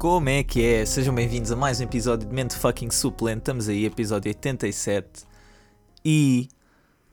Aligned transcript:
Como 0.00 0.30
é 0.30 0.42
que 0.42 0.64
é? 0.64 0.86
Sejam 0.86 1.14
bem-vindos 1.14 1.52
a 1.52 1.56
mais 1.56 1.78
um 1.78 1.84
episódio 1.84 2.26
de 2.26 2.34
Mente 2.34 2.56
Fucking 2.56 2.90
Suplente. 2.90 3.40
Estamos 3.40 3.68
aí, 3.68 3.84
episódio 3.84 4.30
87. 4.30 5.26
E 6.02 6.48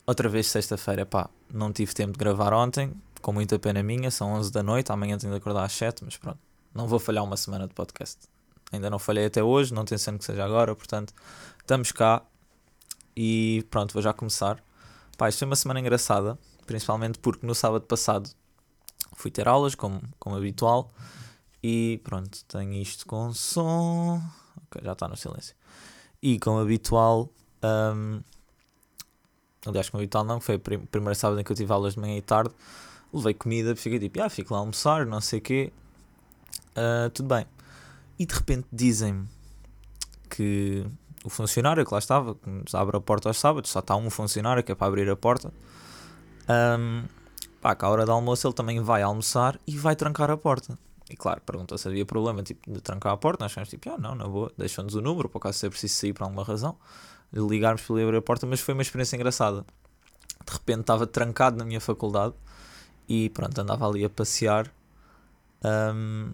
outra 0.05 0.30
vez 0.30 0.48
sexta-feira, 0.48 1.05
pá, 1.05 1.30
não 1.54 1.73
tive 1.73 1.94
tempo 1.94 2.13
de 2.13 2.18
gravar 2.18 2.54
ontem, 2.54 2.94
com 3.21 3.34
muita 3.34 3.59
pena 3.59 3.84
minha, 3.84 4.09
são 4.09 4.31
11 4.36 4.54
da 4.54 4.63
noite, 4.63 4.89
amanhã 4.89 5.18
tenho 5.18 5.34
de 5.34 5.38
acordar 5.38 5.66
às 5.66 5.73
7, 5.73 6.02
mas 6.05 6.16
pronto, 6.16 6.39
não 6.73 6.88
vou 6.88 6.98
falhar 6.98 7.26
uma 7.26 7.36
semana 7.36 7.68
de 7.68 7.73
podcast. 7.73 8.20
Ainda 8.71 8.90
não 8.90 8.99
falhei 8.99 9.26
até 9.26 9.44
hoje, 9.44 9.73
não 9.73 9.84
tenho 9.84 9.99
sendo 9.99 10.20
que 10.20 10.23
seja 10.23 10.45
agora, 10.45 10.73
portanto, 10.73 11.13
estamos 11.59 11.91
cá 11.91 12.22
e 13.17 13.66
pronto, 13.70 13.91
vou 13.91 14.02
já 14.02 14.13
começar. 14.13 14.63
Pá, 15.17 15.27
isto 15.27 15.40
foi 15.40 15.45
uma 15.45 15.58
semana 15.58 15.81
engraçada, 15.81 16.40
principalmente 16.66 17.20
porque 17.20 17.45
no 17.45 17.54
sábado 17.54 17.84
passado 17.84 18.30
fui 19.13 19.30
ter 19.30 19.45
aulas, 19.45 19.76
como, 19.76 20.02
como 20.17 20.38
habitual, 20.38 20.94
e 21.70 21.98
pronto, 21.98 22.45
tenho 22.45 22.71
isto 22.76 23.05
com 23.05 23.34
som. 23.34 24.21
Já 24.81 24.94
está 24.94 25.05
no 25.05 25.17
silêncio. 25.17 25.53
E 26.21 26.39
como 26.39 26.59
habitual, 26.59 27.30
um, 27.62 28.21
aliás, 29.66 29.89
como 29.89 30.02
habitual 30.02 30.23
não, 30.23 30.39
foi 30.39 30.55
o 30.55 30.59
prim 30.59 30.80
primeiro 30.80 31.16
sábado 31.16 31.41
em 31.41 31.44
que 31.44 31.52
eu 31.52 31.55
tive 31.58 31.73
aulas 31.73 31.95
de 31.95 31.99
manhã 31.99 32.16
e 32.16 32.22
tarde, 32.22 32.55
levei 33.13 33.34
comida, 33.34 33.75
fiquei 33.75 33.99
tipo, 33.99 34.22
ah, 34.22 34.30
fico 34.30 34.53
lá 34.53 34.59
a 34.59 34.61
almoçar, 34.61 35.05
não 35.05 35.20
sei 35.20 35.39
o 35.39 35.41
quê, 35.41 35.73
uh, 36.72 37.09
tudo 37.09 37.35
bem. 37.35 37.45
E 38.17 38.25
de 38.25 38.34
repente 38.34 38.66
dizem-me 38.72 39.27
que 40.30 40.86
o 41.25 41.30
funcionário 41.30 41.86
que 41.86 41.94
lá 41.94 41.99
estava, 41.99 42.34
que 42.34 42.49
nos 42.49 42.73
abre 42.75 42.95
a 42.95 43.02
porta 43.02 43.27
aos 43.27 43.38
sábados, 43.38 43.72
só 43.72 43.80
está 43.80 43.94
um 43.97 44.09
funcionário 44.09 44.63
que 44.63 44.72
é 44.72 44.75
para 44.75 44.88
abrir 44.88 45.09
a 45.09 45.17
porta. 45.17 45.53
Um, 46.80 47.03
pá, 47.59 47.75
que 47.75 47.83
à 47.83 47.89
hora 47.89 48.05
do 48.05 48.14
almoço 48.14 48.47
ele 48.47 48.53
também 48.53 48.80
vai 48.80 49.02
almoçar 49.02 49.59
e 49.67 49.77
vai 49.77 49.97
trancar 49.97 50.31
a 50.31 50.38
porta. 50.38 50.80
E 51.09 51.16
claro, 51.16 51.41
perguntou 51.41 51.77
se 51.77 51.88
havia 51.88 52.05
problema 52.05 52.44
tipo, 52.44 52.72
de 52.72 52.81
trancar 52.81 53.13
a 53.13 53.17
porta. 53.17 53.45
Nós 53.45 53.52
ficamos 53.52 53.69
tipo, 53.69 53.89
ah, 53.89 53.97
não, 53.97 54.16
na 54.16 54.27
boa, 54.27 54.52
deixam-nos 54.58 54.95
o 54.95 55.02
número, 55.02 55.30
por 55.30 55.38
acaso 55.38 55.59
se 55.59 55.66
é 55.66 55.69
preciso 55.69 55.95
sair 55.95 56.14
por 56.14 56.23
alguma 56.23 56.44
razão, 56.44 56.77
ligarmos 57.33 57.81
para 57.81 58.03
abrir 58.03 58.17
a 58.17 58.22
porta. 58.22 58.45
Mas 58.45 58.59
foi 58.59 58.73
uma 58.73 58.81
experiência 58.81 59.16
engraçada. 59.16 59.66
De 60.45 60.53
repente 60.53 60.81
estava 60.81 61.08
trancado 61.08 61.58
na 61.58 61.66
minha 61.66 61.80
faculdade 61.80 62.33
e 63.08 63.30
pronto, 63.30 63.58
andava 63.59 63.88
ali 63.88 64.03
a 64.03 64.09
passear. 64.09 64.72
Um, 65.64 66.33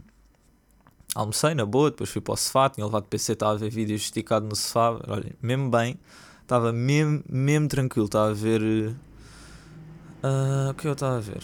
almocei 1.16 1.54
na 1.54 1.66
boa, 1.66 1.92
depois 1.92 2.10
fui 2.10 2.22
para 2.22 2.34
o 2.34 2.38
sofá, 2.38 2.70
tinha 2.70 2.86
levado 2.86 3.06
PC, 3.06 3.34
estava 3.34 3.54
a 3.54 3.58
ver 3.58 3.70
vídeos 3.70 4.02
esticado 4.02 4.46
no 4.46 4.56
sofá. 4.56 5.00
Olha, 5.08 5.36
mesmo 5.42 5.70
bem, 5.70 6.00
estava 6.42 6.74
mesmo, 6.74 7.24
mesmo 7.30 7.68
tranquilo, 7.68 8.06
estava 8.08 8.32
a 8.32 8.34
ver. 8.34 8.62
Uh, 10.24 10.72
o 10.72 10.74
que 10.74 10.88
eu 10.88 10.94
estava 10.94 11.18
a 11.18 11.20
ver? 11.20 11.44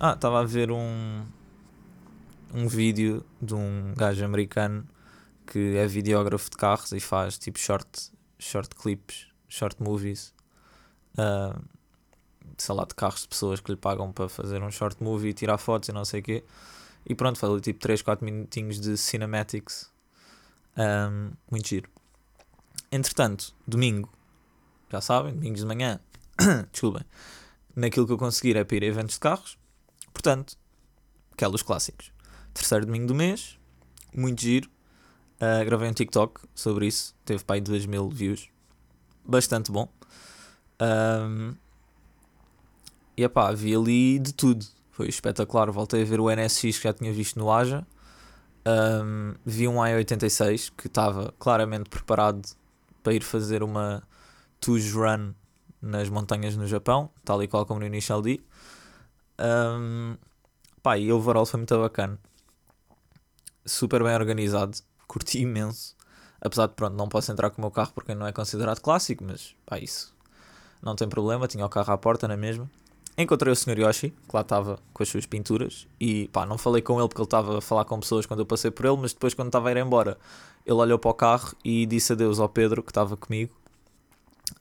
Ah, 0.00 0.12
estava 0.12 0.40
a 0.40 0.44
ver 0.44 0.70
um, 0.70 1.22
um 2.54 2.68
vídeo 2.68 3.26
de 3.42 3.54
um 3.54 3.92
gajo 3.96 4.24
americano 4.24 4.88
que 5.46 5.76
é 5.76 5.86
videógrafo 5.86 6.48
de 6.48 6.56
carros 6.56 6.92
e 6.92 7.00
faz 7.00 7.36
tipo 7.36 7.58
short, 7.58 8.12
short 8.38 8.74
clips, 8.76 9.26
short 9.48 9.82
movies. 9.82 10.32
Uh, 11.18 11.60
sei 12.56 12.74
lá, 12.74 12.84
de 12.84 12.94
carros 12.94 13.22
de 13.22 13.28
pessoas 13.28 13.60
que 13.60 13.70
lhe 13.70 13.76
pagam 13.76 14.12
para 14.12 14.28
fazer 14.28 14.62
um 14.62 14.70
short 14.70 15.02
movie 15.02 15.30
e 15.30 15.32
tirar 15.32 15.58
fotos 15.58 15.88
e 15.88 15.92
não 15.92 16.04
sei 16.04 16.20
o 16.20 16.22
quê. 16.22 16.44
E 17.06 17.14
pronto, 17.14 17.38
falei 17.38 17.60
tipo 17.60 17.80
3, 17.80 18.00
4 18.02 18.24
minutinhos 18.24 18.80
de 18.80 18.96
cinematics. 18.96 19.92
Um, 20.76 21.32
muito 21.50 21.68
giro. 21.68 21.90
Entretanto, 22.90 23.54
domingo, 23.66 24.10
já 24.90 25.00
sabem, 25.00 25.34
domingos 25.34 25.60
de 25.60 25.66
manhã, 25.66 26.00
desculpem, 26.70 27.04
naquilo 27.74 28.06
que 28.06 28.12
eu 28.12 28.18
conseguir 28.18 28.56
é 28.56 28.64
para 28.64 28.76
ir 28.76 28.84
a 28.84 28.86
eventos 28.86 29.14
de 29.14 29.20
carros. 29.20 29.58
Portanto, 30.12 30.56
aqueles 31.32 31.62
clássicos. 31.62 32.13
Terceiro 32.54 32.86
domingo 32.86 33.06
do 33.06 33.14
mês, 33.14 33.58
muito 34.14 34.40
giro. 34.40 34.70
Uh, 35.36 35.64
gravei 35.64 35.90
um 35.90 35.92
TikTok 35.92 36.40
sobre 36.54 36.86
isso, 36.86 37.14
teve 37.24 37.44
para 37.44 37.56
aí 37.56 37.60
2 37.60 37.84
mil 37.86 38.08
views. 38.08 38.48
Bastante 39.24 39.70
bom. 39.72 39.88
Um, 40.80 41.54
e 43.16 43.28
pá, 43.28 43.52
vi 43.52 43.74
ali 43.74 44.18
de 44.18 44.32
tudo. 44.32 44.64
Foi 44.90 45.08
espetacular. 45.08 45.70
Voltei 45.70 46.02
a 46.02 46.04
ver 46.04 46.20
o 46.20 46.30
NSX 46.30 46.78
que 46.78 46.84
já 46.84 46.92
tinha 46.92 47.12
visto 47.12 47.38
no 47.38 47.50
Aja. 47.50 47.86
Um, 48.66 49.34
vi 49.44 49.68
um 49.68 49.74
i86 49.74 50.72
que 50.76 50.86
estava 50.86 51.34
claramente 51.38 51.90
preparado 51.90 52.42
para 53.02 53.12
ir 53.12 53.22
fazer 53.22 53.62
uma 53.62 54.02
Tuj 54.60 54.92
Run 54.94 55.34
nas 55.82 56.08
montanhas 56.08 56.56
no 56.56 56.66
Japão, 56.66 57.10
tal 57.24 57.42
e 57.42 57.48
qual 57.48 57.66
como 57.66 57.80
no 57.80 57.86
Initial 57.86 58.22
D. 58.22 58.40
Um, 59.38 60.16
pá, 60.82 60.96
e 60.96 61.12
overall 61.12 61.44
foi 61.44 61.58
muito 61.58 61.78
bacana. 61.78 62.18
Super 63.64 64.02
bem 64.02 64.14
organizado, 64.14 64.76
curti 65.06 65.40
imenso. 65.40 65.94
Apesar 66.40 66.66
de, 66.66 66.74
pronto, 66.74 66.94
não 66.94 67.08
posso 67.08 67.32
entrar 67.32 67.50
com 67.50 67.58
o 67.58 67.60
meu 67.62 67.70
carro 67.70 67.92
porque 67.94 68.14
não 68.14 68.26
é 68.26 68.32
considerado 68.32 68.80
clássico, 68.80 69.24
mas 69.24 69.54
pá, 69.64 69.78
isso 69.78 70.14
não 70.82 70.94
tem 70.94 71.08
problema. 71.08 71.48
Tinha 71.48 71.64
o 71.64 71.68
carro 71.68 71.92
à 71.92 71.98
porta 71.98 72.28
na 72.28 72.36
mesma. 72.36 72.70
Encontrei 73.16 73.52
o 73.52 73.56
Sr. 73.56 73.78
Yoshi, 73.78 74.10
que 74.10 74.34
lá 74.34 74.40
estava 74.40 74.78
com 74.92 75.02
as 75.02 75.08
suas 75.08 75.24
pinturas, 75.24 75.86
e 76.00 76.26
pá, 76.28 76.44
não 76.44 76.58
falei 76.58 76.82
com 76.82 76.98
ele 76.98 77.06
porque 77.08 77.20
ele 77.20 77.26
estava 77.26 77.58
a 77.58 77.60
falar 77.60 77.84
com 77.84 78.00
pessoas 78.00 78.26
quando 78.26 78.40
eu 78.40 78.46
passei 78.46 78.72
por 78.72 78.84
ele, 78.84 78.96
mas 78.96 79.12
depois, 79.12 79.34
quando 79.34 79.48
estava 79.48 79.68
a 79.68 79.72
ir 79.72 79.76
embora, 79.76 80.18
ele 80.66 80.74
olhou 80.74 80.98
para 80.98 81.10
o 81.12 81.14
carro 81.14 81.54
e 81.64 81.86
disse 81.86 82.12
adeus 82.12 82.40
ao 82.40 82.48
Pedro, 82.48 82.82
que 82.82 82.90
estava 82.90 83.16
comigo. 83.16 83.54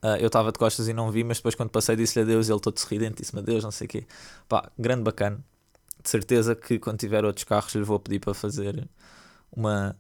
Uh, 0.04 0.18
eu 0.20 0.28
estava 0.28 0.52
de 0.52 0.60
costas 0.60 0.88
e 0.88 0.94
não 0.94 1.10
vi, 1.10 1.24
mas 1.24 1.38
depois, 1.38 1.56
quando 1.56 1.72
passei, 1.72 1.96
disse-lhe 1.96 2.24
adeus, 2.24 2.48
ele 2.48 2.60
todo 2.60 2.78
sorridente, 2.78 3.22
disse-me 3.22 3.42
adeus, 3.42 3.64
não 3.64 3.72
sei 3.72 3.86
o 3.86 3.90
quê. 3.90 4.06
Pá, 4.48 4.70
grande 4.78 5.02
bacana. 5.02 5.44
De 6.04 6.10
certeza 6.10 6.56
que 6.56 6.80
quando 6.80 7.00
tiver 7.00 7.24
outros 7.24 7.46
carros, 7.46 7.74
lhe 7.76 7.84
vou 7.84 8.00
pedir 8.00 8.20
para 8.20 8.34
fazer 8.34 8.88
uma, 9.52 9.96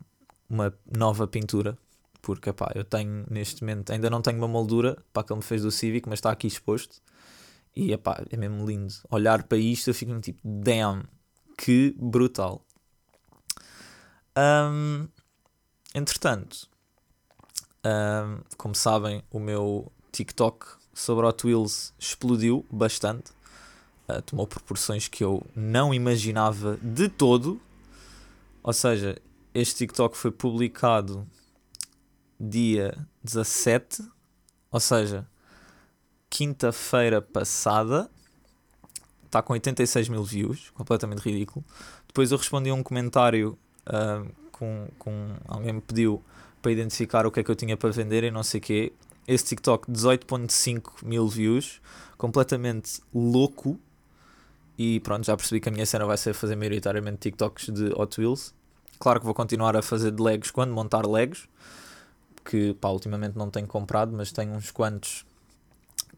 uma 0.50 0.74
nova 0.96 1.28
pintura, 1.28 1.78
porque 2.22 2.52
pá, 2.52 2.72
eu 2.76 2.84
tenho 2.84 3.26
neste 3.30 3.62
momento, 3.62 3.92
ainda 3.92 4.10
não 4.10 4.22
tenho 4.22 4.38
uma 4.38 4.48
moldura 4.48 4.98
para 5.14 5.24
que 5.24 5.32
ele 5.32 5.38
me 5.40 5.44
fez 5.44 5.62
do 5.62 5.72
Civic, 5.72 6.08
mas 6.10 6.20
está 6.20 6.32
aqui 6.32 6.48
exposto 6.48 7.02
e 7.76 7.92
epá, 7.92 8.24
é 8.30 8.38
mesmo 8.38 8.66
lindo. 8.66 8.94
Olhar 9.10 9.44
para 9.44 9.58
isto 9.58 9.90
eu 9.90 9.94
fico 9.94 10.20
tipo, 10.20 10.40
damn, 10.44 11.04
que 11.58 11.96
brutal. 11.98 12.66
Um, 14.38 15.08
entretanto, 15.94 16.68
um, 17.86 18.42
como 18.58 18.76
sabem, 18.76 19.24
o 19.32 19.40
meu 19.40 19.92
TikTok 20.12 20.66
sobre 20.94 21.26
Hot 21.26 21.46
Wheels 21.46 21.94
explodiu 21.98 22.66
bastante. 22.72 23.32
Uh, 24.08 24.22
tomou 24.22 24.46
proporções 24.46 25.08
que 25.08 25.24
eu 25.24 25.46
não 25.56 25.94
imaginava 25.94 26.78
de 26.82 27.08
todo. 27.08 27.62
Ou 28.62 28.74
seja, 28.74 29.18
este 29.54 29.76
TikTok 29.78 30.18
foi 30.18 30.32
publicado 30.32 31.28
dia 32.40 32.98
17. 33.24 34.04
Ou 34.72 34.80
seja, 34.80 35.28
quinta-feira 36.30 37.22
passada. 37.22 38.10
Está 39.26 39.42
com 39.42 39.54
86 39.54 40.10
mil 40.10 40.24
views, 40.24 40.70
completamente 40.72 41.20
ridículo. 41.20 41.66
Depois 42.08 42.32
eu 42.32 42.38
respondi 42.38 42.70
a 42.70 42.74
um 42.74 42.84
comentário 42.84 43.58
uh, 43.88 44.32
com, 44.52 44.88
com 45.00 45.36
alguém 45.48 45.74
me 45.74 45.82
pediu 45.82 46.24
para 46.62 46.72
identificar 46.72 47.26
o 47.26 47.32
que 47.32 47.40
é 47.40 47.44
que 47.44 47.52
eu 47.52 47.56
tinha 47.56 47.76
para 47.76 47.90
vender 47.90 48.24
e 48.24 48.32
não 48.32 48.44
sei 48.44 48.60
o 48.60 48.64
quê. 48.64 48.94
Esse 49.28 49.46
TikTok, 49.46 49.92
18.5 49.92 51.04
mil 51.04 51.28
views, 51.28 51.82
completamente 52.18 53.02
louco. 53.14 53.80
E 54.78 55.00
pronto, 55.02 55.26
já 55.26 55.38
percebi 55.38 55.62
que 55.62 55.70
a 55.70 55.72
minha 55.72 55.86
cena 55.86 56.06
vai 56.06 56.18
ser 56.18 56.34
fazer 56.34 56.56
maioritariamente 56.56 57.18
TikToks 57.18 57.70
de 57.70 57.92
Hot 57.96 58.20
Wheels. 58.20 58.54
Claro 59.00 59.20
que 59.20 59.26
vou 59.26 59.36
continuar 59.36 59.76
a 59.76 59.82
fazer 59.82 60.12
de 60.12 60.22
Legos 60.22 60.50
quando 60.50 60.74
montar 60.74 61.06
Legos, 61.06 61.48
que 62.44 62.74
pá, 62.74 62.90
ultimamente 62.90 63.38
não 63.38 63.50
tenho 63.50 63.68
comprado, 63.68 64.16
mas 64.16 64.32
tenho 64.32 64.54
uns 64.54 64.72
quantos 64.72 65.26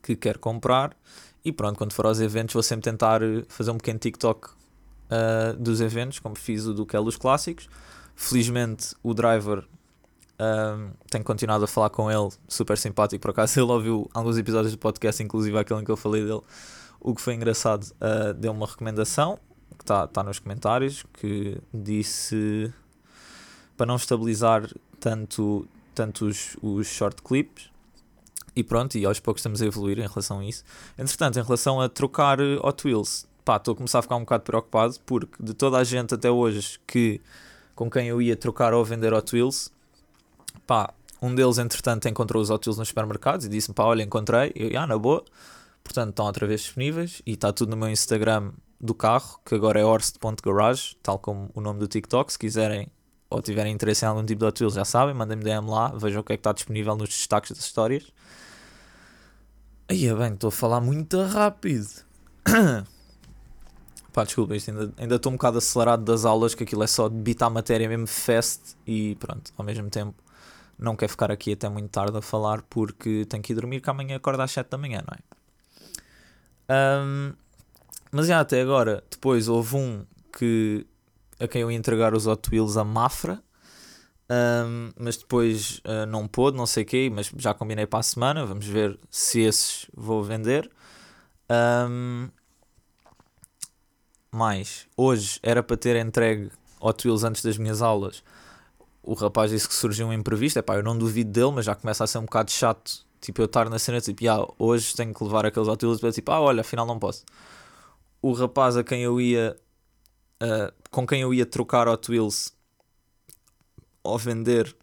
que 0.01 0.15
quero 0.15 0.39
comprar. 0.39 0.95
E 1.43 1.51
pronto, 1.51 1.77
quando 1.77 1.93
for 1.93 2.05
aos 2.05 2.19
eventos, 2.19 2.53
vou 2.53 2.63
sempre 2.63 2.83
tentar 2.83 3.21
eh, 3.21 3.43
fazer 3.47 3.71
um 3.71 3.77
pequeno 3.77 3.99
TikTok 3.99 4.49
uh, 4.49 5.55
dos 5.57 5.81
eventos, 5.81 6.19
como 6.19 6.35
fiz 6.35 6.65
o 6.65 6.73
do 6.73 6.85
Kellos 6.85 7.17
Clássicos. 7.17 7.69
Felizmente, 8.15 8.95
o 9.03 9.13
driver 9.13 9.59
uh, 9.59 10.91
tenho 11.09 11.23
continuado 11.23 11.65
a 11.65 11.67
falar 11.67 11.89
com 11.89 12.09
ele, 12.09 12.29
super 12.47 12.77
simpático. 12.77 13.21
Por 13.21 13.31
acaso, 13.31 13.59
ele 13.61 13.71
ouviu 13.71 14.09
alguns 14.13 14.37
episódios 14.37 14.71
do 14.71 14.77
podcast, 14.79 15.21
inclusive 15.21 15.57
aquele 15.57 15.81
em 15.81 15.83
que 15.83 15.91
eu 15.91 15.97
falei 15.97 16.23
dele. 16.23 16.41
O 17.07 17.13
que 17.13 17.21
foi 17.21 17.35
engraçado, 17.35 17.83
uh, 17.83 18.33
deu 18.33 18.51
uma 18.51 18.65
recomendação 18.65 19.37
que 19.77 19.83
está 19.83 20.07
tá 20.07 20.23
nos 20.23 20.39
comentários 20.39 21.05
que 21.13 21.61
disse 21.71 22.73
para 23.77 23.85
não 23.85 23.95
estabilizar 23.95 24.67
tanto, 24.99 25.67
tanto 25.93 26.25
os, 26.25 26.57
os 26.63 26.87
short 26.87 27.21
clips. 27.21 27.69
E 28.55 28.63
pronto, 28.63 28.97
e 28.97 29.05
aos 29.05 29.19
poucos 29.19 29.41
estamos 29.41 29.61
a 29.61 29.67
evoluir 29.67 29.99
em 29.99 30.07
relação 30.07 30.39
a 30.39 30.45
isso. 30.45 30.63
Entretanto, 30.97 31.37
em 31.37 31.43
relação 31.43 31.79
a 31.79 31.87
trocar 31.87 32.39
eh, 32.39 32.57
Hot 32.63 32.87
Wheels, 32.87 33.27
pá, 33.43 33.57
estou 33.57 33.73
a 33.73 33.75
começar 33.75 33.99
a 33.99 34.01
ficar 34.01 34.15
um 34.15 34.21
bocado 34.21 34.43
preocupado 34.43 34.95
porque 35.05 35.43
de 35.43 35.53
toda 35.53 35.77
a 35.77 35.83
gente 35.83 36.15
até 36.15 36.31
hoje 36.31 36.79
que 36.87 37.21
com 37.75 37.87
quem 37.87 38.07
eu 38.07 38.19
ia 38.19 38.35
trocar 38.35 38.73
ou 38.73 38.83
vender 38.83 39.13
Hot 39.13 39.35
Wheels, 39.35 39.71
pá, 40.65 40.91
um 41.21 41.35
deles 41.35 41.59
entretanto 41.59 42.07
encontrou 42.07 42.41
os 42.41 42.49
Hot 42.49 42.67
Wheels 42.67 42.79
nos 42.79 42.87
supermercados 42.87 43.45
e 43.45 43.49
disse-me, 43.49 43.75
pá, 43.75 43.83
olha, 43.83 44.01
encontrei, 44.01 44.51
eu, 44.55 44.79
ah, 44.79 44.87
na 44.87 44.97
boa, 44.97 45.23
portanto 45.85 46.09
estão 46.09 46.25
outra 46.25 46.45
vez 46.45 46.61
disponíveis 46.61 47.21
e 47.25 47.33
está 47.33 47.53
tudo 47.53 47.69
no 47.69 47.77
meu 47.77 47.89
Instagram 47.89 48.51
do 48.81 48.93
carro, 48.93 49.39
que 49.45 49.55
agora 49.55 49.79
é 49.79 49.85
horst.garage, 49.85 50.97
tal 51.01 51.17
como 51.17 51.49
o 51.53 51.61
nome 51.61 51.79
do 51.79 51.87
TikTok, 51.87 52.33
se 52.33 52.39
quiserem 52.39 52.89
ou 53.29 53.41
tiverem 53.41 53.73
interesse 53.73 54.03
em 54.03 54.07
algum 54.07 54.25
tipo 54.25 54.39
de 54.39 54.45
Hot 54.65 54.73
já 54.73 54.83
sabem, 54.83 55.13
mandem-me 55.13 55.43
DM 55.43 55.69
lá, 55.69 55.89
vejam 55.95 56.21
o 56.21 56.23
que 56.23 56.33
é 56.33 56.37
que 56.37 56.41
está 56.41 56.51
disponível 56.51 56.95
nos 56.95 57.09
destaques 57.09 57.51
das 57.51 57.63
histórias. 57.63 58.11
Aí 59.87 60.07
é 60.07 60.15
bem, 60.15 60.33
estou 60.33 60.47
a 60.47 60.51
falar 60.51 60.81
muito 60.81 61.21
rápido. 61.23 61.87
Pá, 64.11 64.23
desculpa, 64.23 64.55
isto 64.55 64.71
ainda, 64.71 64.93
ainda 64.97 65.15
estou 65.15 65.31
um 65.31 65.35
bocado 65.35 65.57
acelerado 65.57 66.03
das 66.03 66.25
aulas, 66.25 66.55
que 66.55 66.63
aquilo 66.63 66.83
é 66.83 66.87
só 66.87 67.09
debitar 67.09 67.51
matéria 67.51 67.87
mesmo 67.87 68.07
fast 68.07 68.75
e 68.87 69.15
pronto, 69.15 69.53
ao 69.57 69.65
mesmo 69.65 69.89
tempo 69.89 70.15
não 70.77 70.95
quero 70.95 71.11
ficar 71.11 71.31
aqui 71.31 71.53
até 71.53 71.69
muito 71.69 71.89
tarde 71.89 72.17
a 72.17 72.21
falar 72.21 72.61
porque 72.63 73.25
tenho 73.25 73.41
que 73.41 73.53
ir 73.53 73.55
dormir 73.55 73.81
que 73.81 73.89
amanhã 73.89 74.15
acordo 74.15 74.41
às 74.41 74.51
7 74.51 74.69
da 74.69 74.77
manhã, 74.77 75.03
não 75.05 75.13
é? 75.13 75.34
Um, 76.69 77.33
mas 78.11 78.27
já 78.27 78.39
até 78.39 78.61
agora, 78.61 79.03
depois 79.09 79.47
houve 79.47 79.75
um 79.75 80.05
que 80.37 80.85
a 81.39 81.47
quem 81.47 81.61
eu 81.61 81.71
ia 81.71 81.77
entregar 81.77 82.13
os 82.13 82.27
Hot 82.27 82.49
Wheels 82.49 82.77
a 82.77 82.83
Mafra, 82.83 83.43
um, 84.29 84.91
mas 84.97 85.17
depois 85.17 85.81
uh, 85.85 86.05
não 86.07 86.27
pôde, 86.27 86.57
não 86.57 86.65
sei 86.65 86.83
o 86.83 86.85
quê, 86.85 87.11
mas 87.13 87.31
já 87.37 87.53
combinei 87.53 87.85
para 87.85 87.99
a 87.99 88.03
semana, 88.03 88.45
vamos 88.45 88.65
ver 88.65 88.99
se 89.09 89.41
esses 89.41 89.87
vou 89.93 90.23
vender. 90.23 90.69
Um, 91.49 92.29
mais, 94.31 94.87
hoje 94.97 95.39
era 95.43 95.61
para 95.61 95.77
ter 95.77 95.95
entregue 95.95 96.51
Hot 96.79 97.07
Wheels 97.07 97.23
antes 97.23 97.41
das 97.41 97.57
minhas 97.57 97.81
aulas. 97.81 98.23
O 99.01 99.13
rapaz 99.13 99.51
disse 99.51 99.67
que 99.67 99.73
surgiu 99.75 100.07
um 100.07 100.13
imprevisto. 100.13 100.57
Epá, 100.57 100.75
eu 100.75 100.83
não 100.83 100.97
duvido 100.97 101.31
dele, 101.31 101.51
mas 101.51 101.65
já 101.65 101.75
começa 101.75 102.03
a 102.03 102.07
ser 102.07 102.17
um 102.17 102.23
bocado 102.25 102.49
chato. 102.51 103.05
Tipo, 103.25 103.41
eu 103.41 103.45
estar 103.45 103.67
na 103.71 103.79
cena, 103.79 103.99
tipo, 103.99 104.23
yeah, 104.23 104.45
hoje 104.59 104.95
tenho 104.95 105.11
que 105.11 105.23
levar 105.23 105.47
aqueles 105.47 105.67
Wheels 105.83 105.99
para 105.99 106.11
tipo, 106.11 106.31
ah, 106.31 106.39
olha, 106.39 106.61
afinal 106.61 106.85
não 106.85 106.99
posso. 106.99 107.25
O 108.21 108.33
rapaz 108.33 108.77
a 108.77 108.83
quem 108.83 109.01
eu 109.01 109.19
ia, 109.19 109.57
uh, 110.43 110.71
com 110.91 111.07
quem 111.07 111.21
eu 111.21 111.33
ia 111.33 111.45
trocar 111.45 111.87
Hot 111.87 112.11
Wheels 112.11 112.53
ou 114.03 114.15
vender 114.19 114.75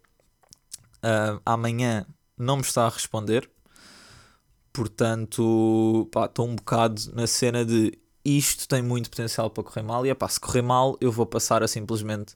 uh, 0.97 1.41
amanhã, 1.45 2.05
não 2.37 2.57
me 2.57 2.63
está 2.63 2.85
a 2.85 2.89
responder. 2.89 3.49
Portanto, 4.73 6.09
estou 6.13 6.47
um 6.47 6.55
bocado 6.55 7.01
na 7.13 7.27
cena 7.27 7.63
de 7.63 7.97
isto 8.25 8.67
tem 8.67 8.81
muito 8.81 9.09
potencial 9.09 9.49
para 9.49 9.63
correr 9.63 9.83
mal. 9.83 10.05
E 10.05 10.09
epá, 10.09 10.27
se 10.27 10.39
correr 10.39 10.61
mal, 10.61 10.97
eu 10.99 11.13
vou 11.13 11.25
passar 11.25 11.63
a 11.63 11.67
simplesmente 11.67 12.35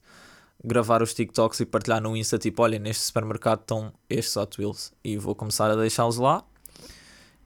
gravar 0.64 1.02
os 1.02 1.14
TikToks 1.14 1.60
e 1.60 1.66
partilhar 1.66 2.02
no 2.02 2.16
Insta, 2.16 2.38
tipo, 2.38 2.64
olha, 2.64 2.80
neste 2.80 3.04
supermercado 3.04 3.62
estão 3.62 3.94
estes 4.10 4.36
Hot 4.36 4.60
Wheels. 4.60 4.94
E 5.04 5.18
vou 5.18 5.36
começar 5.36 5.70
a 5.70 5.76
deixá-los 5.76 6.18
lá. 6.18 6.44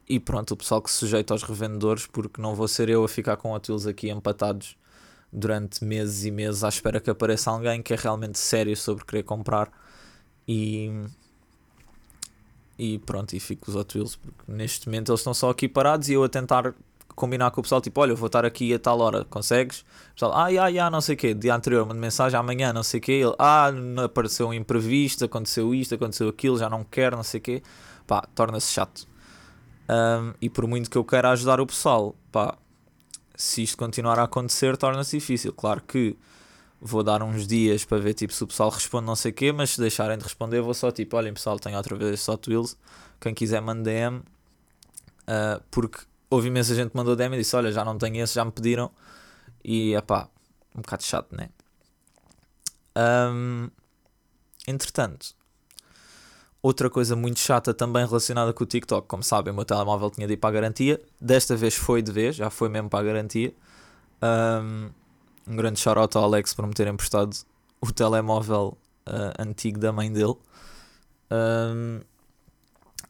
E 0.08 0.18
pronto, 0.18 0.52
o 0.52 0.56
pessoal 0.56 0.82
que 0.82 0.90
se 0.90 0.98
sujeita 0.98 1.32
aos 1.32 1.42
revendedores, 1.42 2.06
porque 2.06 2.40
não 2.40 2.54
vou 2.54 2.68
ser 2.68 2.88
eu 2.88 3.04
a 3.04 3.08
ficar 3.08 3.36
com 3.36 3.52
Hot 3.52 3.70
Wheels 3.70 3.86
aqui 3.86 4.10
empatados 4.10 4.76
durante 5.32 5.84
meses 5.84 6.24
e 6.24 6.30
meses 6.30 6.62
à 6.62 6.68
espera 6.68 7.00
que 7.00 7.08
apareça 7.08 7.50
alguém 7.50 7.82
que 7.82 7.94
é 7.94 7.96
realmente 7.96 8.38
sério 8.38 8.76
sobre 8.76 9.04
querer 9.04 9.22
comprar. 9.22 9.70
E 10.46 10.90
e 12.78 12.98
pronto, 12.98 13.34
e 13.34 13.40
fico 13.40 13.66
com 13.66 13.70
os 13.70 13.76
Hot 13.76 13.96
Wheels, 13.96 14.16
porque 14.16 14.50
neste 14.50 14.88
momento 14.88 15.12
eles 15.12 15.20
estão 15.20 15.32
só 15.32 15.50
aqui 15.50 15.68
parados 15.68 16.08
e 16.08 16.14
eu 16.14 16.24
a 16.24 16.28
tentar 16.28 16.74
combinar 17.14 17.50
com 17.50 17.60
o 17.60 17.62
pessoal, 17.62 17.80
tipo, 17.80 18.00
olha, 18.00 18.12
eu 18.12 18.16
vou 18.16 18.26
estar 18.26 18.44
aqui 18.44 18.72
a 18.74 18.78
tal 18.78 19.00
hora, 19.00 19.24
consegues? 19.24 19.80
O 19.80 20.14
pessoal, 20.14 20.32
ah, 20.32 20.46
ah, 20.46 20.86
ah, 20.86 20.90
não 20.90 21.00
sei 21.00 21.14
o 21.14 21.18
quê, 21.18 21.34
dia 21.34 21.54
anterior, 21.54 21.86
mando 21.86 22.00
mensagem, 22.00 22.38
amanhã, 22.38 22.72
não 22.72 22.82
sei 22.82 22.98
o 22.98 23.02
quê, 23.02 23.12
ele, 23.12 23.34
ah, 23.38 23.70
apareceu 24.04 24.48
um 24.48 24.54
imprevisto, 24.54 25.24
aconteceu 25.24 25.74
isto, 25.74 25.94
aconteceu 25.94 26.28
aquilo, 26.28 26.58
já 26.58 26.68
não 26.68 26.84
quero, 26.84 27.16
não 27.16 27.22
sei 27.22 27.38
o 27.38 27.42
quê, 27.42 27.62
pá, 28.06 28.22
torna-se 28.34 28.72
chato. 28.72 29.06
Um, 29.88 30.32
e 30.40 30.48
por 30.48 30.66
muito 30.66 30.90
que 30.90 30.96
eu 30.96 31.04
queira 31.04 31.30
ajudar 31.30 31.60
o 31.60 31.66
pessoal, 31.66 32.14
pá, 32.30 32.56
se 33.34 33.62
isto 33.62 33.76
continuar 33.76 34.18
a 34.18 34.24
acontecer, 34.24 34.76
torna-se 34.76 35.18
difícil. 35.18 35.52
Claro 35.52 35.82
que 35.82 36.16
vou 36.80 37.02
dar 37.02 37.22
uns 37.22 37.46
dias 37.46 37.84
para 37.84 37.98
ver 37.98 38.14
tipo, 38.14 38.32
se 38.32 38.42
o 38.42 38.46
pessoal 38.46 38.70
responde 38.70 39.06
não 39.06 39.16
sei 39.16 39.30
o 39.30 39.34
quê, 39.34 39.52
mas 39.52 39.70
se 39.70 39.80
deixarem 39.80 40.16
de 40.18 40.24
responder, 40.24 40.60
vou 40.60 40.74
só 40.74 40.90
tipo, 40.90 41.16
olhem 41.16 41.32
pessoal, 41.32 41.58
tenho 41.58 41.76
outra 41.76 41.96
vez 41.96 42.20
só 42.20 42.38
Wheels, 42.46 42.76
quem 43.20 43.34
quiser 43.34 43.60
mande 43.60 43.84
DM, 43.84 44.18
uh, 44.18 45.62
porque 45.70 46.00
houve 46.32 46.48
imensa 46.48 46.74
gente 46.74 46.90
que 46.90 46.96
mandou 46.96 47.14
DM 47.14 47.36
e 47.36 47.40
disse: 47.40 47.54
Olha, 47.54 47.70
já 47.70 47.84
não 47.84 47.98
tenho 47.98 48.22
esse, 48.22 48.34
já 48.34 48.44
me 48.44 48.50
pediram. 48.50 48.90
E 49.62 49.94
é 49.94 50.00
pá, 50.00 50.28
um 50.74 50.80
bocado 50.80 51.04
chato, 51.04 51.36
né? 51.36 51.50
Um, 52.96 53.68
entretanto, 54.66 55.34
outra 56.62 56.88
coisa 56.88 57.14
muito 57.14 57.38
chata 57.38 57.74
também 57.74 58.06
relacionada 58.06 58.52
com 58.52 58.64
o 58.64 58.66
TikTok. 58.66 59.06
Como 59.06 59.22
sabem, 59.22 59.52
o 59.52 59.54
meu 59.54 59.64
telemóvel 59.64 60.10
tinha 60.10 60.26
de 60.26 60.32
ir 60.32 60.38
para 60.38 60.48
a 60.48 60.52
garantia. 60.52 61.00
Desta 61.20 61.54
vez 61.54 61.74
foi 61.74 62.00
de 62.00 62.10
vez, 62.10 62.34
já 62.34 62.48
foi 62.48 62.70
mesmo 62.70 62.88
para 62.88 63.00
a 63.00 63.02
garantia. 63.02 63.54
Um, 64.22 64.90
um 65.46 65.56
grande 65.56 65.78
shout 65.78 66.16
ao 66.16 66.24
Alex 66.24 66.54
por 66.54 66.66
me 66.66 66.72
ter 66.72 66.86
emprestado 66.86 67.36
o 67.80 67.92
telemóvel 67.92 68.78
uh, 69.06 69.42
antigo 69.42 69.78
da 69.78 69.92
mãe 69.92 70.10
dele. 70.10 70.36
Um, 71.30 72.00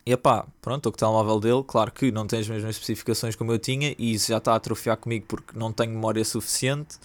e 0.04 0.16
pá, 0.16 0.46
pronto, 0.60 0.88
o 0.88 0.92
telemóvel 0.92 1.38
dele, 1.38 1.64
claro 1.64 1.92
que 1.92 2.10
não 2.10 2.26
tem 2.26 2.40
as 2.40 2.48
mesmas 2.48 2.74
especificações 2.74 3.36
como 3.36 3.52
eu 3.52 3.58
tinha 3.58 3.94
e 3.96 4.14
isso 4.14 4.28
já 4.28 4.38
está 4.38 4.52
a 4.52 4.56
atrofiar 4.56 4.96
comigo 4.96 5.26
porque 5.28 5.56
não 5.56 5.72
tenho 5.72 5.92
memória 5.92 6.24
suficiente. 6.24 6.98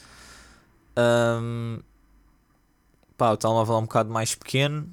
Um, 0.98 1.80
pá, 3.16 3.32
o 3.34 3.38
telemóvel 3.38 3.76
é 3.76 3.78
um 3.78 3.84
bocado 3.84 4.10
mais 4.10 4.34
pequeno, 4.34 4.90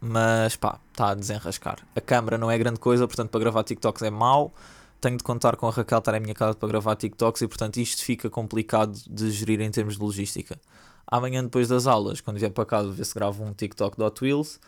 mas 0.00 0.56
pá, 0.56 0.80
está 0.90 1.10
a 1.10 1.14
desenrascar. 1.14 1.78
A 1.94 2.00
câmera 2.00 2.38
não 2.38 2.50
é 2.50 2.56
grande 2.56 2.80
coisa, 2.80 3.06
portanto 3.06 3.28
para 3.28 3.40
gravar 3.40 3.64
TikToks 3.64 4.02
é 4.02 4.10
mau. 4.10 4.50
Tenho 4.98 5.18
de 5.18 5.24
contar 5.24 5.56
com 5.56 5.68
a 5.68 5.70
Raquel 5.70 5.98
estar 5.98 6.14
em 6.14 6.20
minha 6.20 6.34
casa 6.34 6.54
para 6.56 6.68
gravar 6.68 6.96
TikToks 6.96 7.42
e 7.42 7.48
portanto 7.48 7.76
isto 7.78 8.02
fica 8.02 8.30
complicado 8.30 8.98
de 9.10 9.30
gerir 9.30 9.60
em 9.60 9.70
termos 9.70 9.96
de 9.96 10.02
logística. 10.02 10.58
Amanhã 11.06 11.42
depois 11.44 11.68
das 11.68 11.86
aulas, 11.86 12.22
quando 12.22 12.38
vier 12.38 12.50
para 12.50 12.64
casa, 12.64 12.90
ver 12.90 13.04
se 13.04 13.12
gravo 13.12 13.44
um 13.44 13.52
TikTok 13.52 13.98
de 13.98 14.02
Hot 14.02 14.24
Wheels 14.24 14.58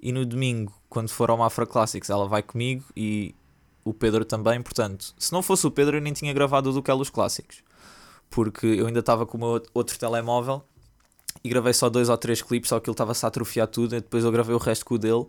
e 0.00 0.12
no 0.12 0.24
domingo, 0.24 0.72
quando 0.88 1.08
for 1.08 1.30
ao 1.30 1.38
Mafra 1.38 1.66
Classics, 1.66 2.10
ela 2.10 2.28
vai 2.28 2.42
comigo 2.42 2.84
e 2.96 3.34
o 3.84 3.92
Pedro 3.92 4.24
também. 4.24 4.60
Portanto, 4.62 5.14
se 5.18 5.32
não 5.32 5.42
fosse 5.42 5.66
o 5.66 5.70
Pedro, 5.70 5.96
eu 5.96 6.00
nem 6.00 6.12
tinha 6.12 6.32
gravado 6.32 6.72
do 6.72 6.82
que 6.82 6.90
é 6.90 6.94
os 6.94 7.10
clássicos, 7.10 7.62
porque 8.30 8.66
eu 8.66 8.86
ainda 8.86 9.00
estava 9.00 9.26
com 9.26 9.36
o 9.36 9.40
meu 9.40 9.62
outro 9.72 9.98
telemóvel 9.98 10.62
e 11.42 11.48
gravei 11.48 11.72
só 11.72 11.88
dois 11.88 12.08
ou 12.08 12.16
três 12.16 12.42
clipes, 12.42 12.68
só 12.68 12.80
que 12.80 12.88
ele 12.88 12.94
estava-se 12.94 13.24
a 13.24 13.28
atrofiar 13.28 13.66
tudo. 13.66 13.96
E 13.96 14.00
depois 14.00 14.24
eu 14.24 14.32
gravei 14.32 14.54
o 14.54 14.58
resto 14.58 14.84
com 14.84 14.94
o 14.94 14.98
dele. 14.98 15.26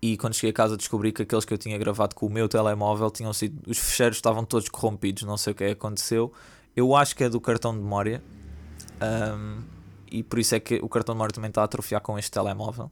E 0.00 0.16
quando 0.16 0.34
cheguei 0.34 0.50
a 0.50 0.54
casa 0.54 0.76
descobri 0.76 1.12
que 1.12 1.22
aqueles 1.22 1.44
que 1.44 1.54
eu 1.54 1.58
tinha 1.58 1.78
gravado 1.78 2.14
com 2.14 2.26
o 2.26 2.30
meu 2.30 2.48
telemóvel 2.48 3.10
tinham 3.10 3.32
sido. 3.32 3.70
Os 3.70 3.78
fecheiros 3.78 4.18
estavam 4.18 4.44
todos 4.44 4.68
corrompidos, 4.68 5.22
não 5.22 5.36
sei 5.36 5.52
o 5.52 5.56
que 5.56 5.64
aconteceu. 5.64 6.32
Eu 6.74 6.94
acho 6.96 7.14
que 7.14 7.24
é 7.24 7.28
do 7.28 7.40
cartão 7.40 7.72
de 7.72 7.80
memória. 7.80 8.22
Um, 9.00 9.62
e 10.10 10.22
por 10.22 10.38
isso 10.38 10.54
é 10.54 10.60
que 10.60 10.76
o 10.82 10.88
cartão 10.88 11.14
de 11.14 11.18
memória 11.18 11.32
também 11.32 11.48
está 11.48 11.62
a 11.62 11.64
atrofiar 11.64 12.00
com 12.00 12.18
este 12.18 12.30
telemóvel. 12.30 12.90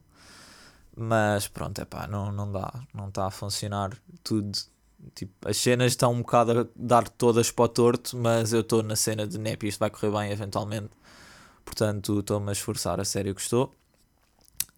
Mas 0.95 1.47
pronto, 1.47 1.79
é 1.79 1.85
pá, 1.85 2.07
não, 2.07 2.31
não 2.31 2.51
dá, 2.51 2.71
não 2.93 3.07
está 3.07 3.27
a 3.27 3.31
funcionar 3.31 3.91
tudo. 4.23 4.51
Tipo, 5.15 5.49
as 5.49 5.57
cenas 5.57 5.93
estão 5.93 6.13
um 6.13 6.19
bocado 6.19 6.59
a 6.59 6.67
dar 6.75 7.07
todas 7.09 7.49
para 7.49 7.65
o 7.65 7.67
torto, 7.67 8.17
mas 8.17 8.53
eu 8.53 8.61
estou 8.61 8.83
na 8.83 8.95
cena 8.95 9.25
de 9.25 9.37
NEP 9.39 9.67
isto 9.67 9.79
vai 9.79 9.89
correr 9.89 10.11
bem 10.11 10.31
eventualmente. 10.31 10.89
Portanto, 11.65 12.19
estou-me 12.19 12.49
a 12.49 12.51
esforçar, 12.51 12.99
a 12.99 13.05
sério 13.05 13.33
que 13.33 13.41
estou. 13.41 13.73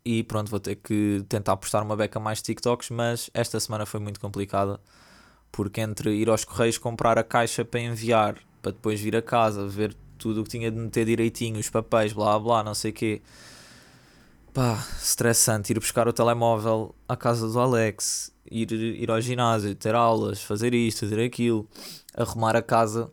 E 0.06 0.24
pronto, 0.24 0.50
vou 0.50 0.60
ter 0.60 0.76
que 0.76 1.26
tentar 1.30 1.58
postar 1.58 1.82
uma 1.82 1.96
beca 1.96 2.20
mais 2.20 2.42
TikToks, 2.42 2.90
mas 2.90 3.30
esta 3.34 3.60
semana 3.60 3.86
foi 3.86 4.00
muito 4.00 4.20
complicada. 4.20 4.80
Porque 5.52 5.82
entre 5.82 6.14
ir 6.16 6.30
aos 6.30 6.46
correios 6.46 6.78
comprar 6.78 7.18
a 7.18 7.24
caixa 7.24 7.66
para 7.66 7.80
enviar, 7.80 8.38
para 8.62 8.72
depois 8.72 9.00
vir 9.00 9.16
a 9.16 9.22
casa, 9.22 9.68
ver 9.68 9.96
tudo 10.18 10.42
o 10.42 10.44
que 10.44 10.50
tinha 10.52 10.72
de 10.72 10.78
meter 10.78 11.06
direitinho, 11.06 11.60
os 11.60 11.70
papéis, 11.70 12.14
blá 12.14 12.38
blá, 12.40 12.64
não 12.64 12.74
sei 12.74 12.92
o 12.92 12.94
quê 12.94 13.22
pá, 14.54 14.86
estressante 15.02 15.74
ir 15.74 15.80
buscar 15.80 16.08
o 16.08 16.14
telemóvel 16.14 16.94
à 17.10 17.18
casa 17.18 17.50
do 17.50 17.60
Alex, 17.60 18.32
ir, 18.50 18.72
ir 18.72 19.10
ao 19.10 19.20
ginásio, 19.20 19.74
ter 19.74 19.96
aulas, 19.96 20.44
fazer 20.44 20.76
isto, 20.76 21.00
fazer 21.00 21.24
aquilo, 21.24 21.68
arrumar 22.16 22.56
a 22.56 22.62
casa 22.62 23.12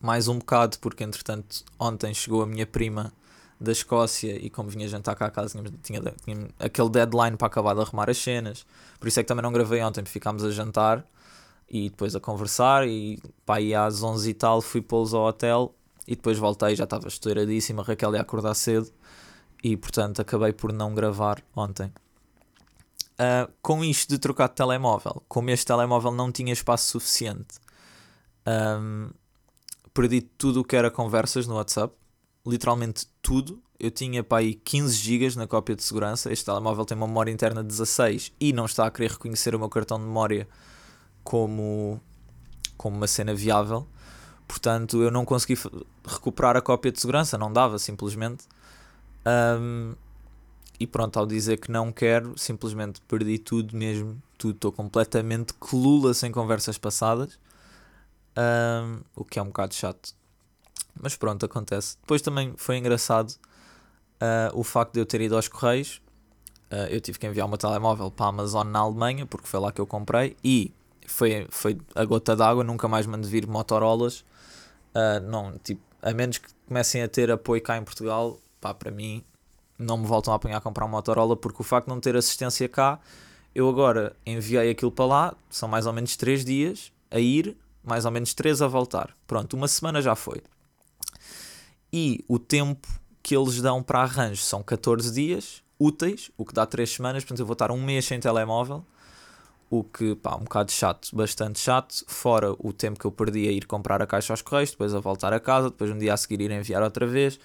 mais 0.00 0.28
um 0.28 0.38
bocado, 0.38 0.78
porque 0.78 1.02
entretanto 1.02 1.64
ontem 1.78 2.14
chegou 2.14 2.42
a 2.42 2.46
minha 2.46 2.66
prima 2.66 3.12
da 3.60 3.72
Escócia 3.72 4.36
e 4.36 4.48
como 4.48 4.70
vinha 4.70 4.86
jantar 4.86 5.16
cá 5.16 5.26
a 5.26 5.30
casa 5.30 5.60
tinha, 5.82 6.00
tinha, 6.24 6.48
aquele 6.58 6.88
deadline 6.88 7.36
para 7.36 7.48
acabar 7.48 7.74
de 7.74 7.80
arrumar 7.80 8.08
as 8.08 8.18
cenas, 8.18 8.64
por 8.98 9.08
isso 9.08 9.18
é 9.18 9.24
que 9.24 9.28
também 9.28 9.42
não 9.42 9.52
gravei 9.52 9.82
ontem, 9.82 10.04
ficámos 10.04 10.44
a 10.44 10.50
jantar 10.52 11.04
e 11.68 11.90
depois 11.90 12.14
a 12.14 12.20
conversar 12.20 12.86
e 12.86 13.20
pá, 13.44 13.56
aí 13.56 13.74
às 13.74 14.04
11 14.04 14.30
e 14.30 14.34
tal 14.34 14.62
fui 14.62 14.80
pô-los 14.80 15.12
ao 15.14 15.26
hotel 15.26 15.74
e 16.06 16.14
depois 16.14 16.38
voltei, 16.38 16.76
já 16.76 16.84
estava 16.84 17.08
estouradíssima, 17.08 17.82
Raquel 17.82 18.14
ia 18.14 18.20
acordar 18.20 18.54
cedo 18.54 18.90
e 19.62 19.76
portanto 19.76 20.20
acabei 20.20 20.52
por 20.52 20.72
não 20.72 20.94
gravar 20.94 21.42
ontem. 21.54 21.92
Uh, 23.20 23.52
com 23.60 23.84
isto 23.84 24.08
de 24.08 24.18
trocar 24.18 24.48
de 24.48 24.54
telemóvel, 24.54 25.22
como 25.28 25.50
este 25.50 25.66
telemóvel 25.66 26.10
não 26.10 26.32
tinha 26.32 26.52
espaço 26.52 26.90
suficiente, 26.90 27.58
um, 28.46 29.10
perdi 29.92 30.22
tudo 30.22 30.60
o 30.60 30.64
que 30.64 30.74
era 30.74 30.90
conversas 30.90 31.46
no 31.46 31.56
WhatsApp, 31.56 31.94
literalmente 32.46 33.06
tudo. 33.20 33.62
Eu 33.78 33.90
tinha 33.90 34.22
para 34.22 34.38
aí 34.38 34.54
15 34.54 34.96
GB 34.96 35.36
na 35.36 35.46
cópia 35.46 35.74
de 35.74 35.82
segurança. 35.82 36.32
Este 36.32 36.44
telemóvel 36.44 36.84
tem 36.84 36.96
uma 36.96 37.06
memória 37.06 37.30
interna 37.30 37.62
de 37.62 37.68
16 37.68 38.32
e 38.38 38.52
não 38.52 38.66
está 38.66 38.86
a 38.86 38.90
querer 38.90 39.12
reconhecer 39.12 39.54
o 39.54 39.58
meu 39.58 39.68
cartão 39.68 39.98
de 39.98 40.04
memória 40.04 40.46
como, 41.24 42.00
como 42.76 42.96
uma 42.96 43.06
cena 43.06 43.34
viável. 43.34 43.86
Portanto, 44.46 45.02
eu 45.02 45.10
não 45.10 45.24
consegui 45.24 45.58
recuperar 46.04 46.56
a 46.56 46.60
cópia 46.60 46.90
de 46.90 47.00
segurança, 47.00 47.38
não 47.38 47.52
dava 47.52 47.78
simplesmente. 47.78 48.44
Um, 49.26 49.94
e 50.78 50.86
pronto, 50.86 51.18
ao 51.18 51.26
dizer 51.26 51.58
que 51.58 51.70
não 51.70 51.92
quero, 51.92 52.32
simplesmente 52.38 53.00
perdi 53.02 53.38
tudo 53.38 53.76
mesmo. 53.76 54.20
Tudo, 54.38 54.54
estou 54.54 54.72
completamente 54.72 55.52
clula 55.54 56.14
sem 56.14 56.32
conversas 56.32 56.78
passadas. 56.78 57.38
Um, 58.36 59.00
o 59.14 59.24
que 59.24 59.38
é 59.38 59.42
um 59.42 59.46
bocado 59.46 59.74
chato. 59.74 60.14
Mas 60.98 61.16
pronto, 61.16 61.44
acontece. 61.44 61.96
Depois 62.00 62.22
também 62.22 62.54
foi 62.56 62.78
engraçado 62.78 63.30
uh, 63.30 64.58
o 64.58 64.64
facto 64.64 64.94
de 64.94 65.00
eu 65.00 65.06
ter 65.06 65.20
ido 65.20 65.36
aos 65.36 65.48
Correios. 65.48 66.00
Uh, 66.70 66.88
eu 66.88 67.00
tive 67.00 67.18
que 67.18 67.26
enviar 67.26 67.46
meu 67.46 67.58
telemóvel 67.58 68.10
para 68.10 68.26
a 68.26 68.28
Amazon 68.30 68.66
na 68.68 68.78
Alemanha, 68.78 69.26
porque 69.26 69.46
foi 69.46 69.60
lá 69.60 69.70
que 69.70 69.80
eu 69.80 69.86
comprei. 69.86 70.34
E 70.42 70.72
foi, 71.06 71.46
foi 71.50 71.78
a 71.94 72.04
gota 72.06 72.34
d'água, 72.34 72.64
nunca 72.64 72.88
mais 72.88 73.04
mando 73.04 73.28
vir 73.28 73.46
Motorolas. 73.46 74.20
Uh, 74.94 75.20
não, 75.28 75.58
tipo, 75.58 75.82
a 76.00 76.14
menos 76.14 76.38
que 76.38 76.48
comecem 76.66 77.02
a 77.02 77.08
ter 77.08 77.30
apoio 77.30 77.62
cá 77.62 77.76
em 77.76 77.84
Portugal, 77.84 78.38
pá, 78.60 78.74
para 78.74 78.90
mim, 78.90 79.22
não 79.78 79.96
me 79.96 80.06
voltam 80.06 80.32
a 80.32 80.36
apanhar 80.36 80.58
a 80.58 80.60
comprar 80.60 80.84
um 80.84 80.88
Motorola, 80.88 81.36
porque 81.36 81.62
o 81.62 81.64
facto 81.64 81.86
de 81.86 81.94
não 81.94 82.00
ter 82.00 82.16
assistência 82.16 82.68
cá, 82.68 83.00
eu 83.54 83.68
agora 83.68 84.14
enviei 84.24 84.70
aquilo 84.70 84.92
para 84.92 85.04
lá, 85.04 85.34
são 85.48 85.68
mais 85.68 85.86
ou 85.86 85.92
menos 85.92 86.16
3 86.16 86.44
dias 86.44 86.92
a 87.10 87.18
ir, 87.18 87.56
mais 87.82 88.04
ou 88.04 88.10
menos 88.10 88.34
3 88.34 88.62
a 88.62 88.68
voltar. 88.68 89.16
Pronto, 89.26 89.54
uma 89.54 89.66
semana 89.66 90.02
já 90.02 90.14
foi. 90.14 90.42
E 91.92 92.24
o 92.28 92.38
tempo 92.38 92.86
que 93.22 93.36
eles 93.36 93.60
dão 93.60 93.82
para 93.82 94.00
arranjo 94.00 94.42
são 94.42 94.62
14 94.62 95.12
dias 95.12 95.62
úteis, 95.78 96.30
o 96.36 96.44
que 96.44 96.52
dá 96.52 96.66
3 96.66 96.88
semanas, 96.88 97.24
portanto 97.24 97.40
eu 97.40 97.46
vou 97.46 97.54
estar 97.54 97.70
um 97.70 97.82
mês 97.82 98.04
sem 98.04 98.20
telemóvel, 98.20 98.84
o 99.70 99.82
que, 99.82 100.14
pá, 100.14 100.36
um 100.36 100.40
bocado 100.40 100.70
chato, 100.70 101.08
bastante 101.14 101.58
chato, 101.58 102.04
fora 102.06 102.54
o 102.58 102.72
tempo 102.72 102.98
que 102.98 103.06
eu 103.06 103.10
perdi 103.10 103.48
a 103.48 103.52
ir 103.52 103.66
comprar 103.66 104.02
a 104.02 104.06
caixa 104.06 104.32
aos 104.32 104.42
correios, 104.42 104.72
depois 104.72 104.94
a 104.94 105.00
voltar 105.00 105.32
a 105.32 105.40
casa, 105.40 105.70
depois 105.70 105.90
um 105.90 105.96
dia 105.96 106.12
a 106.12 106.16
seguir 106.16 106.40
ir 106.40 106.50
enviar 106.50 106.82
outra 106.82 107.06
vez, 107.06 107.40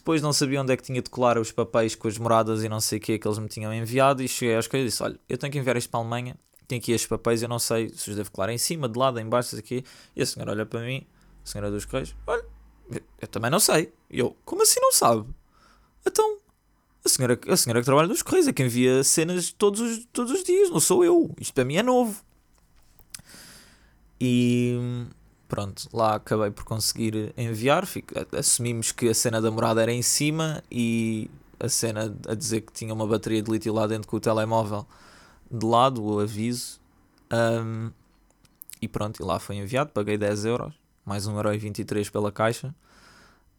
depois 0.00 0.22
não 0.22 0.32
sabia 0.32 0.60
onde 0.60 0.72
é 0.72 0.76
que 0.76 0.82
tinha 0.82 1.00
de 1.00 1.10
colar 1.10 1.38
os 1.38 1.52
papéis 1.52 1.94
com 1.94 2.08
as 2.08 2.18
moradas 2.18 2.64
e 2.64 2.68
não 2.68 2.80
sei 2.80 2.98
o 2.98 3.00
que 3.00 3.18
que 3.18 3.28
eles 3.28 3.38
me 3.38 3.48
tinham 3.48 3.72
enviado, 3.72 4.22
e 4.22 4.28
cheguei 4.28 4.56
aos 4.56 4.66
correios 4.66 4.88
e 4.88 4.90
disse, 4.90 5.02
olha, 5.02 5.20
eu 5.28 5.38
tenho 5.38 5.52
que 5.52 5.58
enviar 5.58 5.76
isto 5.76 5.90
para 5.90 6.00
a 6.00 6.02
Alemanha, 6.02 6.36
tenho 6.66 6.80
aqui 6.80 6.92
estes 6.92 7.08
papéis, 7.08 7.42
eu 7.42 7.48
não 7.48 7.58
sei 7.58 7.90
se 7.90 8.10
os 8.10 8.16
devo 8.16 8.30
colar 8.30 8.50
em 8.50 8.58
cima, 8.58 8.88
de 8.88 8.98
lado, 8.98 9.20
em 9.20 9.28
baixo, 9.28 9.56
aqui, 9.56 9.84
e 10.16 10.22
a 10.22 10.26
senhora 10.26 10.52
olha 10.52 10.66
para 10.66 10.80
mim, 10.80 11.06
a 11.44 11.48
senhora 11.48 11.70
dos 11.70 11.84
correios, 11.84 12.14
olha, 12.26 12.44
eu 13.20 13.28
também 13.28 13.50
não 13.50 13.60
sei. 13.60 13.92
E 14.10 14.18
eu, 14.18 14.36
como 14.44 14.62
assim 14.62 14.80
não 14.80 14.92
sabe? 14.92 15.28
Então, 16.04 16.38
a 17.04 17.08
senhora, 17.08 17.38
a 17.48 17.56
senhora 17.56 17.80
que 17.80 17.84
trabalha 17.84 18.08
nos 18.08 18.22
Correios 18.22 18.48
é 18.48 18.52
quem 18.52 18.66
envia 18.66 19.04
cenas 19.04 19.52
todos 19.52 19.80
os, 19.80 20.04
todos 20.12 20.32
os 20.32 20.42
dias, 20.42 20.70
não 20.70 20.80
sou 20.80 21.04
eu. 21.04 21.30
Isto 21.40 21.54
para 21.54 21.64
mim 21.64 21.76
é 21.76 21.82
novo. 21.82 22.22
E 24.20 25.06
pronto, 25.50 25.88
lá 25.92 26.14
acabei 26.14 26.50
por 26.50 26.64
conseguir 26.64 27.34
enviar. 27.36 27.84
Fico, 27.84 28.14
assumimos 28.34 28.92
que 28.92 29.08
a 29.08 29.14
cena 29.14 29.42
da 29.42 29.50
morada 29.50 29.82
era 29.82 29.92
em 29.92 30.00
cima 30.00 30.62
e 30.70 31.28
a 31.58 31.68
cena 31.68 32.16
a 32.28 32.34
dizer 32.34 32.62
que 32.62 32.72
tinha 32.72 32.94
uma 32.94 33.06
bateria 33.06 33.42
de 33.42 33.50
lítio 33.50 33.74
lá 33.74 33.86
dentro 33.86 34.08
com 34.08 34.16
o 34.16 34.20
telemóvel 34.20 34.86
de 35.50 35.66
lado, 35.66 36.02
o 36.02 36.20
aviso. 36.20 36.80
Um, 37.32 37.90
e 38.80 38.88
pronto, 38.88 39.20
e 39.20 39.26
lá 39.26 39.38
foi 39.38 39.56
enviado, 39.56 39.90
paguei 39.90 40.16
10 40.16 40.44
euros 40.46 40.80
mais 41.04 41.26
1,23€ 41.26 42.10
pela 42.10 42.30
caixa. 42.30 42.68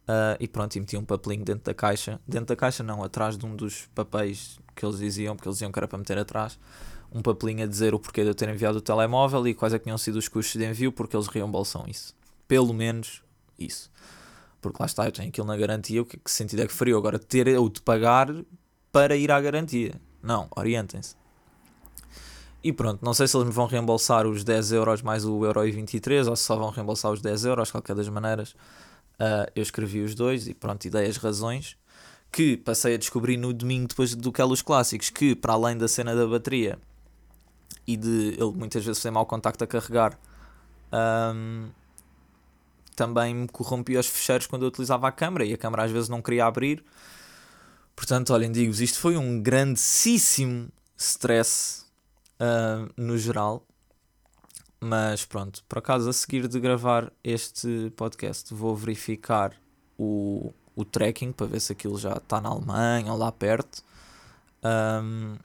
Uh, 0.02 0.34
e 0.40 0.48
pronto, 0.48 0.74
e 0.74 0.80
meti 0.80 0.96
um 0.96 1.04
papelinho 1.04 1.44
dentro 1.44 1.64
da 1.64 1.74
caixa. 1.74 2.18
Dentro 2.26 2.46
da 2.46 2.56
caixa, 2.56 2.82
não, 2.82 3.04
atrás 3.04 3.36
de 3.36 3.44
um 3.44 3.54
dos 3.54 3.86
papéis 3.94 4.58
que 4.74 4.84
eles 4.84 4.98
diziam, 4.98 5.36
porque 5.36 5.48
eles 5.48 5.58
diziam 5.58 5.70
que 5.70 5.78
era 5.78 5.86
para 5.86 5.98
meter 5.98 6.18
atrás. 6.18 6.58
Um 7.14 7.20
papelinho 7.20 7.64
a 7.64 7.66
dizer 7.66 7.94
o 7.94 7.98
porquê 7.98 8.22
de 8.22 8.28
eu 8.28 8.34
ter 8.34 8.48
enviado 8.48 8.78
o 8.78 8.80
telemóvel 8.80 9.46
e 9.46 9.54
quais 9.54 9.74
é 9.74 9.78
que 9.78 9.84
tinham 9.84 9.98
sido 9.98 10.16
os 10.16 10.28
custos 10.28 10.58
de 10.58 10.66
envio, 10.66 10.90
porque 10.90 11.14
eles 11.14 11.26
reembolsam 11.26 11.84
isso. 11.86 12.14
Pelo 12.48 12.72
menos 12.72 13.22
isso. 13.58 13.90
Porque 14.60 14.78
lá 14.80 14.86
está, 14.86 15.04
eu 15.04 15.12
tenho 15.12 15.28
aquilo 15.28 15.46
na 15.46 15.56
garantia, 15.56 16.00
o 16.00 16.04
que, 16.04 16.16
que 16.16 16.30
sentido 16.30 16.62
é 16.62 16.66
que 16.66 16.72
faria 16.72 16.96
agora 16.96 17.18
ter 17.18 17.48
eu 17.48 17.68
de 17.68 17.82
pagar 17.82 18.28
para 18.90 19.16
ir 19.16 19.30
à 19.30 19.40
garantia? 19.40 20.00
Não, 20.22 20.48
orientem-se. 20.56 21.16
E 22.64 22.72
pronto, 22.72 23.04
não 23.04 23.12
sei 23.12 23.26
se 23.26 23.36
eles 23.36 23.48
me 23.48 23.52
vão 23.52 23.66
reembolsar 23.66 24.24
os 24.24 24.44
10 24.44 24.72
euros 24.72 25.02
mais 25.02 25.24
o 25.24 25.44
euro 25.44 25.66
e 25.66 25.72
23 25.72 26.28
ou 26.28 26.36
se 26.36 26.44
só 26.44 26.56
vão 26.56 26.70
reembolsar 26.70 27.10
os 27.10 27.20
10 27.20 27.44
euros, 27.44 27.72
qualquer 27.72 27.96
das 27.96 28.08
maneiras. 28.08 28.50
Uh, 29.14 29.50
eu 29.54 29.62
escrevi 29.62 30.00
os 30.00 30.14
dois 30.14 30.46
e 30.46 30.54
pronto, 30.54 30.84
e 30.84 30.90
dei 30.90 31.06
as 31.06 31.16
razões 31.16 31.76
que 32.30 32.56
passei 32.56 32.94
a 32.94 32.98
descobrir 32.98 33.36
no 33.36 33.52
domingo 33.52 33.88
depois 33.88 34.14
do 34.14 34.32
Kelos 34.32 34.62
Clássicos, 34.62 35.10
que 35.10 35.34
para 35.34 35.52
além 35.52 35.76
da 35.76 35.88
cena 35.88 36.14
da 36.14 36.26
bateria 36.26 36.78
e 37.86 37.96
de 37.96 38.36
ele 38.38 38.52
muitas 38.54 38.84
vezes 38.84 39.02
ter 39.02 39.10
mau 39.10 39.26
contacto 39.26 39.64
a 39.64 39.66
carregar, 39.66 40.18
um, 41.34 41.68
também 42.94 43.34
me 43.34 43.48
corrompia 43.48 43.98
os 44.00 44.06
fecheiros 44.06 44.46
quando 44.46 44.62
eu 44.62 44.68
utilizava 44.68 45.08
a 45.08 45.12
câmera 45.12 45.44
e 45.44 45.52
a 45.52 45.58
câmera 45.58 45.84
às 45.84 45.90
vezes 45.90 46.08
não 46.08 46.22
queria 46.22 46.46
abrir. 46.46 46.84
Portanto, 47.96 48.32
olhem, 48.32 48.50
digo-vos, 48.50 48.80
isto 48.80 48.98
foi 48.98 49.16
um 49.16 49.40
grandíssimo 49.40 50.68
stress 50.96 51.84
uh, 52.40 52.90
no 52.96 53.18
geral. 53.18 53.66
Mas 54.80 55.24
pronto, 55.24 55.62
por 55.68 55.78
acaso 55.78 56.10
a 56.10 56.12
seguir 56.12 56.48
de 56.48 56.58
gravar 56.58 57.12
este 57.22 57.92
podcast 57.96 58.52
vou 58.52 58.74
verificar 58.74 59.52
o, 59.96 60.52
o 60.74 60.84
tracking 60.84 61.30
para 61.30 61.46
ver 61.46 61.60
se 61.60 61.72
aquilo 61.72 61.96
já 61.96 62.14
está 62.14 62.40
na 62.40 62.48
Alemanha 62.48 63.12
ou 63.12 63.16
lá 63.18 63.30
perto. 63.30 63.84
Um, 64.64 65.36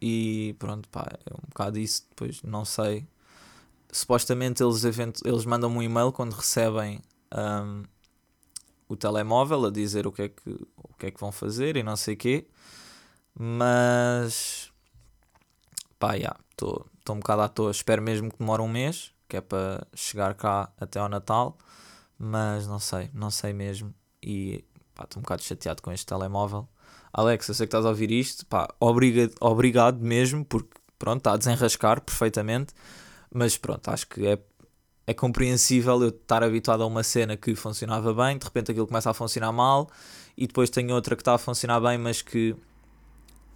e 0.00 0.54
pronto, 0.58 0.88
pá, 0.88 1.06
é 1.26 1.34
um 1.34 1.48
bocado 1.48 1.78
isso. 1.78 2.06
Depois 2.10 2.42
não 2.42 2.64
sei. 2.64 3.06
Supostamente 3.90 4.62
eles, 4.62 4.84
eles 5.24 5.44
mandam 5.44 5.70
um 5.70 5.82
e-mail 5.82 6.12
quando 6.12 6.32
recebem 6.34 7.00
um, 7.34 7.84
o 8.88 8.96
telemóvel 8.96 9.66
a 9.66 9.70
dizer 9.70 10.06
o 10.06 10.12
que, 10.12 10.22
é 10.22 10.28
que, 10.28 10.50
o 10.76 10.94
que 10.98 11.06
é 11.06 11.10
que 11.10 11.20
vão 11.20 11.32
fazer 11.32 11.76
e 11.76 11.82
não 11.82 11.96
sei 11.96 12.14
o 12.14 12.16
quê. 12.16 12.46
Mas 13.34 14.72
pá, 15.98 16.18
já, 16.18 16.36
estou 16.50 16.86
um 17.10 17.18
bocado 17.20 17.42
à 17.42 17.48
toa. 17.48 17.70
Espero 17.70 18.02
mesmo 18.02 18.30
que 18.30 18.38
demore 18.38 18.62
um 18.62 18.68
mês, 18.68 19.12
que 19.28 19.36
é 19.36 19.40
para 19.40 19.86
chegar 19.94 20.34
cá 20.34 20.72
até 20.78 20.98
ao 20.98 21.08
Natal, 21.08 21.56
mas 22.18 22.66
não 22.66 22.78
sei, 22.78 23.10
não 23.14 23.30
sei 23.30 23.52
mesmo. 23.52 23.94
E 24.22 24.64
estou 25.00 25.20
um 25.20 25.22
bocado 25.22 25.42
chateado 25.42 25.82
com 25.82 25.92
este 25.92 26.06
telemóvel. 26.06 26.68
Alex, 27.12 27.48
eu 27.48 27.54
sei 27.54 27.66
que 27.66 27.68
estás 27.68 27.84
a 27.86 27.88
ouvir 27.88 28.10
isto, 28.10 28.46
pá, 28.46 28.68
obrigado, 28.78 29.34
obrigado 29.40 30.00
mesmo, 30.00 30.44
porque 30.44 30.70
pronto, 30.98 31.18
está 31.18 31.32
a 31.32 31.36
desenrascar 31.36 32.00
perfeitamente, 32.00 32.74
mas 33.32 33.56
pronto, 33.56 33.88
acho 33.88 34.06
que 34.06 34.26
é, 34.26 34.38
é 35.06 35.14
compreensível 35.14 36.02
eu 36.02 36.08
estar 36.10 36.42
habituado 36.42 36.82
a 36.82 36.86
uma 36.86 37.02
cena 37.02 37.36
que 37.36 37.54
funcionava 37.54 38.12
bem, 38.12 38.38
de 38.38 38.44
repente 38.44 38.70
aquilo 38.70 38.86
começa 38.86 39.10
a 39.10 39.14
funcionar 39.14 39.52
mal, 39.52 39.90
e 40.36 40.46
depois 40.46 40.70
tenho 40.70 40.94
outra 40.94 41.16
que 41.16 41.22
está 41.22 41.34
a 41.34 41.38
funcionar 41.38 41.80
bem, 41.80 41.98
mas 41.98 42.22
que 42.22 42.54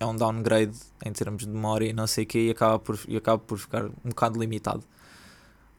é 0.01 0.07
um 0.07 0.17
downgrade 0.17 0.77
em 1.05 1.13
termos 1.13 1.45
de 1.45 1.49
memória 1.49 1.89
e 1.89 1.93
não 1.93 2.07
sei 2.07 2.25
o 2.25 2.27
que 2.27 2.49
e 2.49 2.51
acaba 2.51 2.79
por, 2.79 2.99
e 3.07 3.17
acaba 3.17 3.39
por 3.39 3.59
ficar 3.59 3.85
um 3.87 4.09
bocado 4.09 4.39
limitado. 4.39 4.83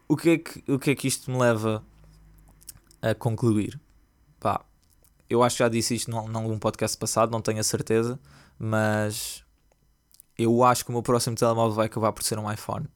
O 0.07 0.15
que, 0.15 0.29
é 0.29 0.37
que, 0.37 0.71
o 0.71 0.79
que 0.79 0.91
é 0.91 0.95
que 0.95 1.07
isto 1.07 1.29
me 1.29 1.37
leva 1.37 1.83
a 3.01 3.13
concluir? 3.13 3.79
Pá, 4.39 4.63
eu 5.33 5.41
acho 5.43 5.57
que 5.57 5.63
já 5.63 5.69
disse 5.69 5.95
isto 5.95 6.11
num, 6.11 6.27
num 6.27 6.59
podcast 6.59 6.97
passado, 6.97 7.31
não 7.31 7.41
tenho 7.41 7.59
a 7.59 7.63
certeza, 7.63 8.19
mas 8.59 9.43
eu 10.37 10.63
acho 10.63 10.83
que 10.85 10.91
o 10.91 10.93
meu 10.93 11.01
próximo 11.01 11.35
telemóvel 11.35 11.73
vai 11.73 11.87
acabar 11.87 12.11
por 12.11 12.23
ser 12.23 12.37
um 12.37 12.51
iPhone. 12.51 12.87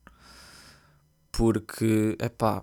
Porque, 1.32 2.16
é 2.18 2.28
pá, 2.28 2.62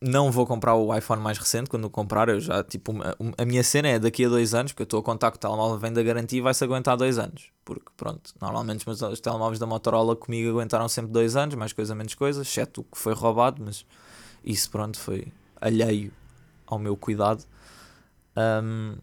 não 0.00 0.30
vou 0.30 0.46
comprar 0.46 0.74
o 0.74 0.94
iPhone 0.96 1.22
mais 1.22 1.38
recente 1.38 1.70
quando 1.70 1.88
comprar. 1.88 2.28
Eu 2.28 2.40
já, 2.40 2.62
tipo, 2.64 2.92
a, 3.38 3.44
minha 3.44 3.62
cena 3.62 3.88
é 3.88 3.98
daqui 3.98 4.24
a 4.24 4.28
dois 4.28 4.52
anos, 4.52 4.72
porque 4.72 4.82
eu 4.82 4.86
estou 4.86 5.00
a 5.00 5.02
contar 5.02 5.30
que 5.30 5.36
o 5.36 5.40
telemóvel 5.40 5.78
vem 5.78 5.92
da 5.92 6.02
garantia 6.02 6.38
e 6.38 6.42
vai-se 6.42 6.62
aguentar 6.64 6.96
dois 6.96 7.18
anos. 7.18 7.50
Porque, 7.64 7.86
pronto, 7.96 8.32
normalmente 8.40 8.88
os, 8.88 9.00
os 9.00 9.20
telemóveis 9.20 9.58
da 9.58 9.66
Motorola 9.66 10.16
comigo 10.16 10.50
aguentaram 10.50 10.88
sempre 10.88 11.12
dois 11.12 11.36
anos, 11.36 11.54
mais 11.54 11.72
coisa, 11.72 11.94
menos 11.94 12.14
coisa, 12.14 12.42
exceto 12.42 12.80
o 12.80 12.84
que 12.84 12.98
foi 12.98 13.14
roubado, 13.14 13.62
mas 13.64 13.84
isso, 14.44 14.70
pronto, 14.70 14.98
foi 14.98 15.32
alheio 15.60 16.12
ao 16.66 16.78
meu 16.78 16.96
cuidado. 16.96 17.44
Um, 18.36 18.96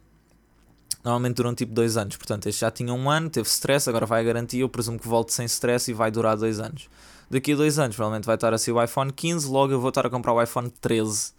normalmente 1.03 1.35
duram 1.35 1.55
tipo 1.55 1.73
dois 1.73 1.97
anos, 1.97 2.15
portanto, 2.15 2.47
este 2.47 2.61
já 2.61 2.71
tinha 2.71 2.93
um 2.93 3.09
ano, 3.09 3.29
teve 3.29 3.47
stress, 3.47 3.89
agora 3.89 4.05
vai 4.05 4.21
a 4.21 4.23
garantia. 4.23 4.61
Eu 4.61 4.69
presumo 4.69 4.99
que 4.99 5.07
volte 5.07 5.33
sem 5.33 5.45
stress 5.45 5.89
e 5.89 5.93
vai 5.93 6.11
durar 6.11 6.37
dois 6.37 6.59
anos 6.59 6.89
daqui 7.33 7.53
a 7.53 7.55
dois 7.55 7.79
anos 7.79 7.95
provavelmente 7.95 8.25
vai 8.25 8.35
estar 8.35 8.53
a 8.53 8.57
ser 8.57 8.71
o 8.71 8.83
iPhone 8.83 9.11
15, 9.11 9.47
logo 9.47 9.73
eu 9.73 9.79
vou 9.79 9.89
estar 9.89 10.05
a 10.05 10.09
comprar 10.09 10.33
o 10.33 10.41
iPhone 10.41 10.69
13 10.69 11.33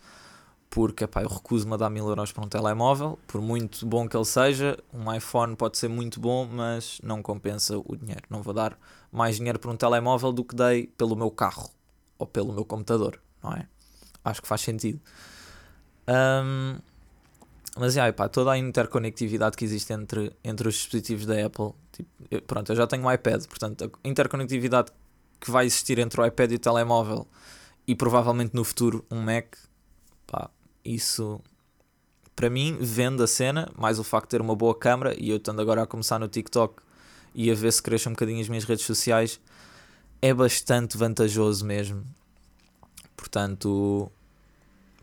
porque 0.69 1.05
epá, 1.05 1.23
eu 1.23 1.29
recuso-me 1.29 1.75
a 1.75 1.77
dar 1.77 1.89
mil 1.89 2.09
euros 2.09 2.33
para 2.33 2.45
um 2.45 2.49
telemóvel, 2.49 3.17
por 3.29 3.41
muito 3.41 3.87
bom 3.87 4.09
que 4.09 4.17
ele 4.17 4.25
seja, 4.25 4.77
um 4.93 5.13
iPhone 5.15 5.55
pode 5.55 5.79
ser 5.79 5.87
muito 5.87 6.19
bom, 6.19 6.49
mas 6.51 7.01
não 7.01 7.23
compensa 7.23 7.79
o 7.79 7.97
dinheiro. 7.97 8.25
Não 8.29 8.43
vou 8.43 8.53
dar 8.53 8.77
mais 9.13 9.37
dinheiro 9.37 9.57
para 9.61 9.71
um 9.71 9.77
telemóvel 9.77 10.33
do 10.33 10.43
que 10.43 10.57
dei 10.57 10.89
pelo 10.99 11.15
meu 11.15 11.31
carro 11.31 11.71
ou 12.19 12.27
pelo 12.27 12.53
meu 12.53 12.65
computador, 12.65 13.21
não 13.41 13.53
é? 13.53 13.69
Acho 14.25 14.43
que 14.43 14.49
faz 14.49 14.63
sentido. 14.63 15.01
Um, 16.09 16.81
mas 17.77 17.95
yeah, 17.95 18.09
epá, 18.09 18.29
toda 18.29 18.53
a 18.53 18.59
interconectividade 18.59 19.57
que 19.57 19.65
existe 19.65 19.93
entre, 19.93 20.33
entre 20.43 20.69
os 20.69 20.75
dispositivos 20.75 21.27
da 21.27 21.45
Apple, 21.45 21.73
tipo, 21.93 22.09
eu, 22.31 22.43
pronto, 22.43 22.71
eu 22.71 22.77
já 22.77 22.87
tenho 22.87 23.05
um 23.05 23.13
iPad, 23.13 23.45
portanto, 23.47 23.91
a 24.03 24.09
interconectividade 24.09 24.93
que 25.41 25.51
vai 25.51 25.67
existir 25.67 25.99
entre 25.99 26.21
o 26.21 26.27
iPad 26.27 26.53
e 26.53 26.55
o 26.55 26.59
telemóvel 26.59 27.27
e 27.87 27.95
provavelmente 27.95 28.55
no 28.55 28.65
futuro 28.65 29.05
um 29.11 29.21
Mac, 29.21 29.57
pá, 30.27 30.49
isso 30.85 31.41
para 32.35 32.51
mim, 32.51 32.77
vende 32.81 33.23
a 33.23 33.27
cena, 33.27 33.71
mais 33.77 33.99
o 33.99 34.05
facto 34.05 34.27
de 34.27 34.31
ter 34.31 34.41
uma 34.41 34.57
boa 34.57 34.75
câmera 34.75 35.15
e 35.19 35.31
eu 35.31 35.37
estando 35.37 35.61
agora 35.61 35.83
a 35.83 35.87
começar 35.87 36.19
no 36.19 36.29
TikTok 36.29 36.83
e 37.35 37.51
a 37.51 37.55
ver 37.55 37.73
se 37.73 37.83
cresce 37.83 38.09
um 38.09 38.13
bocadinho 38.13 38.41
as 38.41 38.49
minhas 38.49 38.65
redes 38.65 38.85
sociais, 38.85 39.41
é 40.21 40.33
bastante 40.35 40.97
vantajoso 40.97 41.65
mesmo. 41.65 42.05
Portanto, 43.17 44.11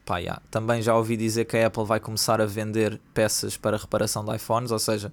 pá, 0.06 0.18
yeah. 0.18 0.42
também 0.50 0.82
já 0.82 0.96
ouvi 0.96 1.16
dizer 1.16 1.46
que 1.46 1.58
a 1.58 1.68
Apple 1.68 1.86
vai 1.86 2.00
começar 2.00 2.42
a 2.42 2.46
vender 2.46 3.00
peças 3.14 3.58
para 3.58 3.78
reparação 3.78 4.24
de 4.26 4.36
iPhones, 4.36 4.72
ou 4.72 4.80
seja, 4.80 5.12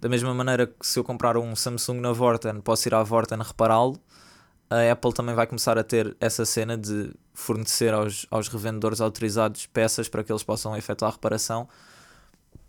da 0.00 0.08
mesma 0.08 0.32
maneira 0.32 0.66
que 0.66 0.86
se 0.86 0.98
eu 0.98 1.04
comprar 1.04 1.36
um 1.36 1.54
Samsung 1.56 2.00
na 2.00 2.12
Vorten, 2.12 2.60
posso 2.60 2.88
ir 2.88 2.94
à 2.94 3.02
Vorten 3.02 3.38
repará-lo, 3.38 4.00
a 4.70 4.92
Apple 4.92 5.12
também 5.12 5.34
vai 5.34 5.46
começar 5.46 5.78
a 5.78 5.82
ter 5.82 6.16
essa 6.20 6.44
cena 6.44 6.76
de 6.76 7.10
fornecer 7.32 7.94
aos, 7.94 8.26
aos 8.30 8.48
revendedores 8.48 9.00
autorizados 9.00 9.66
peças 9.66 10.08
para 10.08 10.22
que 10.22 10.30
eles 10.30 10.42
possam 10.42 10.76
efetuar 10.76 11.10
a 11.10 11.14
reparação, 11.14 11.68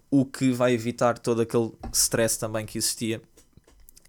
o 0.10 0.26
que 0.26 0.52
vai 0.52 0.74
evitar 0.74 1.20
todo 1.20 1.42
aquele 1.42 1.72
stress 1.92 2.40
também 2.40 2.66
que 2.66 2.78
existia 2.78 3.22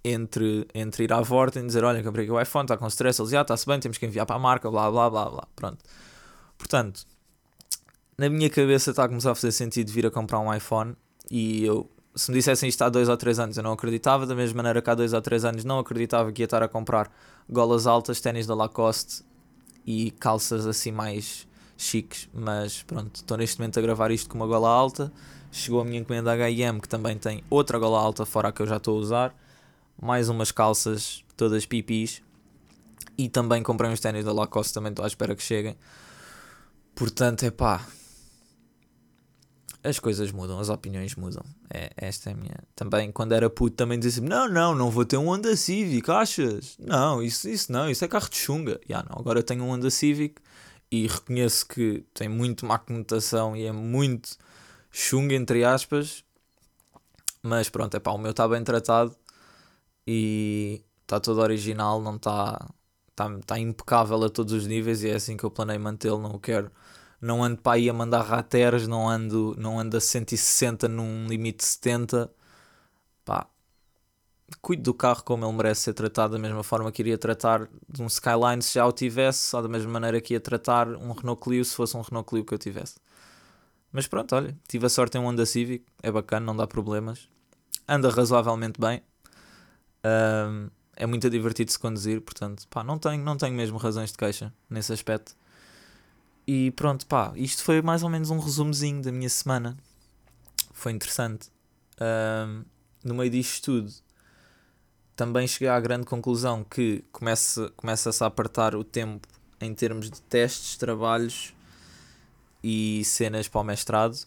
entre, 0.04 0.66
entre 0.74 1.04
ir 1.04 1.12
à 1.12 1.20
Vorten 1.20 1.64
e 1.64 1.66
dizer: 1.66 1.84
Olha, 1.84 2.02
comprei 2.02 2.24
aqui 2.24 2.32
o 2.32 2.40
iPhone, 2.40 2.64
está 2.64 2.76
com 2.76 2.86
stress, 2.86 3.20
eles 3.20 3.30
já 3.30 3.40
ah, 3.40 3.42
está-se 3.42 3.66
bem, 3.66 3.78
temos 3.78 3.98
que 3.98 4.06
enviar 4.06 4.24
para 4.24 4.36
a 4.36 4.38
marca, 4.38 4.70
blá 4.70 4.90
blá 4.90 5.10
blá 5.10 5.28
blá. 5.28 5.48
Pronto. 5.54 5.78
Portanto, 6.56 7.06
na 8.20 8.28
minha 8.28 8.50
cabeça 8.50 8.90
está 8.90 9.04
a 9.04 9.08
começar 9.08 9.30
a 9.30 9.34
fazer 9.34 9.50
sentido 9.50 9.90
vir 9.90 10.04
a 10.04 10.10
comprar 10.10 10.40
um 10.40 10.52
iPhone 10.52 10.94
e 11.30 11.64
eu 11.64 11.90
se 12.14 12.30
me 12.30 12.36
dissessem 12.36 12.68
isto 12.68 12.82
há 12.82 12.90
dois 12.90 13.08
ou 13.08 13.16
três 13.16 13.38
anos, 13.38 13.56
eu 13.56 13.62
não 13.62 13.72
acreditava. 13.72 14.26
Da 14.26 14.34
mesma 14.34 14.58
maneira 14.58 14.82
que 14.82 14.90
há 14.90 14.94
dois 14.94 15.14
ou 15.14 15.22
três 15.22 15.42
anos 15.42 15.64
não 15.64 15.78
acreditava 15.78 16.30
que 16.30 16.42
ia 16.42 16.44
estar 16.44 16.62
a 16.62 16.68
comprar 16.68 17.10
golas 17.48 17.86
altas, 17.86 18.20
ténis 18.20 18.46
da 18.46 18.54
Lacoste 18.54 19.24
e 19.86 20.10
calças 20.10 20.66
assim 20.66 20.92
mais 20.92 21.48
chiques. 21.78 22.28
Mas 22.34 22.82
pronto, 22.82 23.14
estou 23.14 23.38
neste 23.38 23.58
momento 23.58 23.78
a 23.78 23.82
gravar 23.82 24.10
isto 24.10 24.28
com 24.28 24.36
uma 24.36 24.46
gola 24.46 24.68
alta. 24.68 25.10
Chegou 25.50 25.80
a 25.80 25.84
minha 25.84 26.00
encomenda 26.00 26.30
HM, 26.34 26.78
que 26.82 26.88
também 26.88 27.16
tem 27.16 27.42
outra 27.48 27.78
gola 27.78 27.98
alta 27.98 28.26
fora 28.26 28.48
a 28.48 28.52
que 28.52 28.60
eu 28.60 28.66
já 28.66 28.76
estou 28.76 28.98
a 28.98 29.00
usar. 29.00 29.34
Mais 29.98 30.28
umas 30.28 30.52
calças, 30.52 31.24
todas 31.38 31.64
pipis. 31.64 32.20
E 33.16 33.30
também 33.30 33.62
comprei 33.62 33.90
uns 33.90 34.00
ténis 34.00 34.26
da 34.26 34.32
Lacoste, 34.32 34.74
também 34.74 34.90
estou 34.90 35.06
à 35.06 35.08
espera 35.08 35.34
que 35.34 35.42
cheguem. 35.42 35.74
Portanto, 36.94 37.44
é 37.44 37.50
pá, 37.50 37.86
as 39.82 39.98
coisas 39.98 40.30
mudam, 40.30 40.58
as 40.58 40.68
opiniões 40.68 41.14
mudam. 41.14 41.44
É, 41.72 41.90
esta 41.96 42.30
é 42.30 42.32
a 42.32 42.36
minha. 42.36 42.56
Também, 42.74 43.10
quando 43.10 43.32
era 43.32 43.48
puto, 43.48 43.76
também 43.76 43.98
dizia 43.98 44.22
não, 44.22 44.48
não, 44.48 44.74
não 44.74 44.90
vou 44.90 45.04
ter 45.04 45.16
um 45.16 45.28
Honda 45.28 45.56
Civic, 45.56 46.10
achas? 46.10 46.76
Não, 46.78 47.22
isso, 47.22 47.48
isso 47.48 47.72
não, 47.72 47.88
isso 47.88 48.04
é 48.04 48.08
carro 48.08 48.28
de 48.28 48.36
chunga. 48.36 48.80
Yeah, 48.88 49.08
não, 49.08 49.18
agora 49.18 49.42
tenho 49.42 49.64
um 49.64 49.70
Honda 49.70 49.90
Civic 49.90 50.40
e 50.90 51.06
reconheço 51.06 51.66
que 51.66 52.04
tem 52.12 52.28
muito 52.28 52.66
má 52.66 52.78
conotação 52.78 53.56
e 53.56 53.64
é 53.64 53.72
muito 53.72 54.36
chunga, 54.90 55.34
entre 55.34 55.64
aspas. 55.64 56.24
Mas 57.42 57.70
pronto, 57.70 57.96
é 57.96 58.00
pá, 58.00 58.10
o 58.12 58.18
meu 58.18 58.32
está 58.32 58.46
bem 58.46 58.62
tratado 58.62 59.16
e 60.06 60.82
está 61.02 61.18
todo 61.20 61.40
original, 61.40 62.00
não 62.00 62.16
está. 62.16 62.68
Está 63.10 63.38
tá 63.44 63.58
impecável 63.58 64.24
a 64.24 64.30
todos 64.30 64.54
os 64.54 64.66
níveis 64.66 65.02
e 65.02 65.10
é 65.10 65.14
assim 65.14 65.36
que 65.36 65.44
eu 65.44 65.50
planei 65.50 65.76
mantê-lo, 65.76 66.18
não 66.18 66.30
o 66.30 66.40
quero 66.40 66.70
não 67.20 67.42
ando 67.42 67.58
para 67.58 67.72
aí 67.76 67.88
a 67.88 67.92
mandar 67.92 68.22
rateres, 68.22 68.86
não 68.88 69.08
ando, 69.08 69.54
não 69.58 69.78
ando 69.78 69.96
a 69.96 70.00
160 70.00 70.88
num 70.88 71.26
limite 71.26 71.58
de 71.58 71.64
70. 71.66 72.30
Pá, 73.24 73.46
cuido 74.60 74.82
do 74.82 74.94
carro 74.94 75.22
como 75.22 75.44
ele 75.44 75.52
merece 75.52 75.82
ser 75.82 75.94
tratado, 75.94 76.32
da 76.32 76.38
mesma 76.38 76.62
forma 76.62 76.90
que 76.90 77.02
iria 77.02 77.18
tratar 77.18 77.68
de 77.88 78.02
um 78.02 78.06
Skyline 78.06 78.62
se 78.62 78.74
já 78.74 78.86
o 78.86 78.92
tivesse, 78.92 79.54
ou 79.54 79.62
da 79.62 79.68
mesma 79.68 79.90
maneira 79.90 80.20
que 80.20 80.34
ia 80.34 80.40
tratar 80.40 80.88
um 80.88 81.12
Renault 81.12 81.42
Clio 81.42 81.64
se 81.64 81.74
fosse 81.74 81.96
um 81.96 82.00
Renault 82.00 82.28
Clio 82.28 82.44
que 82.44 82.54
eu 82.54 82.58
tivesse. 82.58 82.96
Mas 83.92 84.06
pronto, 84.06 84.34
olha, 84.34 84.56
tive 84.68 84.86
a 84.86 84.88
sorte 84.88 85.18
em 85.18 85.20
um 85.20 85.26
Honda 85.26 85.44
Civic, 85.44 85.84
é 86.02 86.10
bacana, 86.10 86.46
não 86.46 86.56
dá 86.56 86.66
problemas. 86.66 87.28
Anda 87.88 88.08
razoavelmente 88.08 88.80
bem. 88.80 89.02
Um, 90.04 90.70
é 90.96 91.06
muito 91.06 91.28
divertido 91.28 91.72
se 91.72 91.78
conduzir, 91.78 92.20
portanto, 92.20 92.66
pá, 92.68 92.84
não 92.84 92.98
tenho, 92.98 93.22
não 93.24 93.36
tenho 93.36 93.54
mesmo 93.54 93.78
razões 93.78 94.12
de 94.12 94.18
queixa 94.18 94.52
nesse 94.68 94.92
aspecto. 94.92 95.34
E 96.52 96.72
pronto, 96.72 97.06
pá, 97.06 97.32
isto 97.36 97.62
foi 97.62 97.80
mais 97.80 98.02
ou 98.02 98.08
menos 98.08 98.28
um 98.28 98.40
resumozinho 98.40 99.00
da 99.00 99.12
minha 99.12 99.28
semana. 99.28 99.76
Foi 100.72 100.90
interessante. 100.90 101.48
Um, 102.00 102.64
no 103.04 103.14
meio 103.14 103.30
disto 103.30 103.66
tudo, 103.66 103.92
também 105.14 105.46
cheguei 105.46 105.68
à 105.68 105.78
grande 105.78 106.06
conclusão 106.06 106.64
que 106.64 107.04
começa-se 107.12 107.70
começa 107.76 108.10
a 108.24 108.26
apertar 108.26 108.74
o 108.74 108.82
tempo 108.82 109.28
em 109.60 109.72
termos 109.72 110.10
de 110.10 110.20
testes, 110.22 110.76
trabalhos 110.76 111.54
e 112.64 113.04
cenas 113.04 113.46
para 113.46 113.60
o 113.60 113.64
mestrado. 113.64 114.18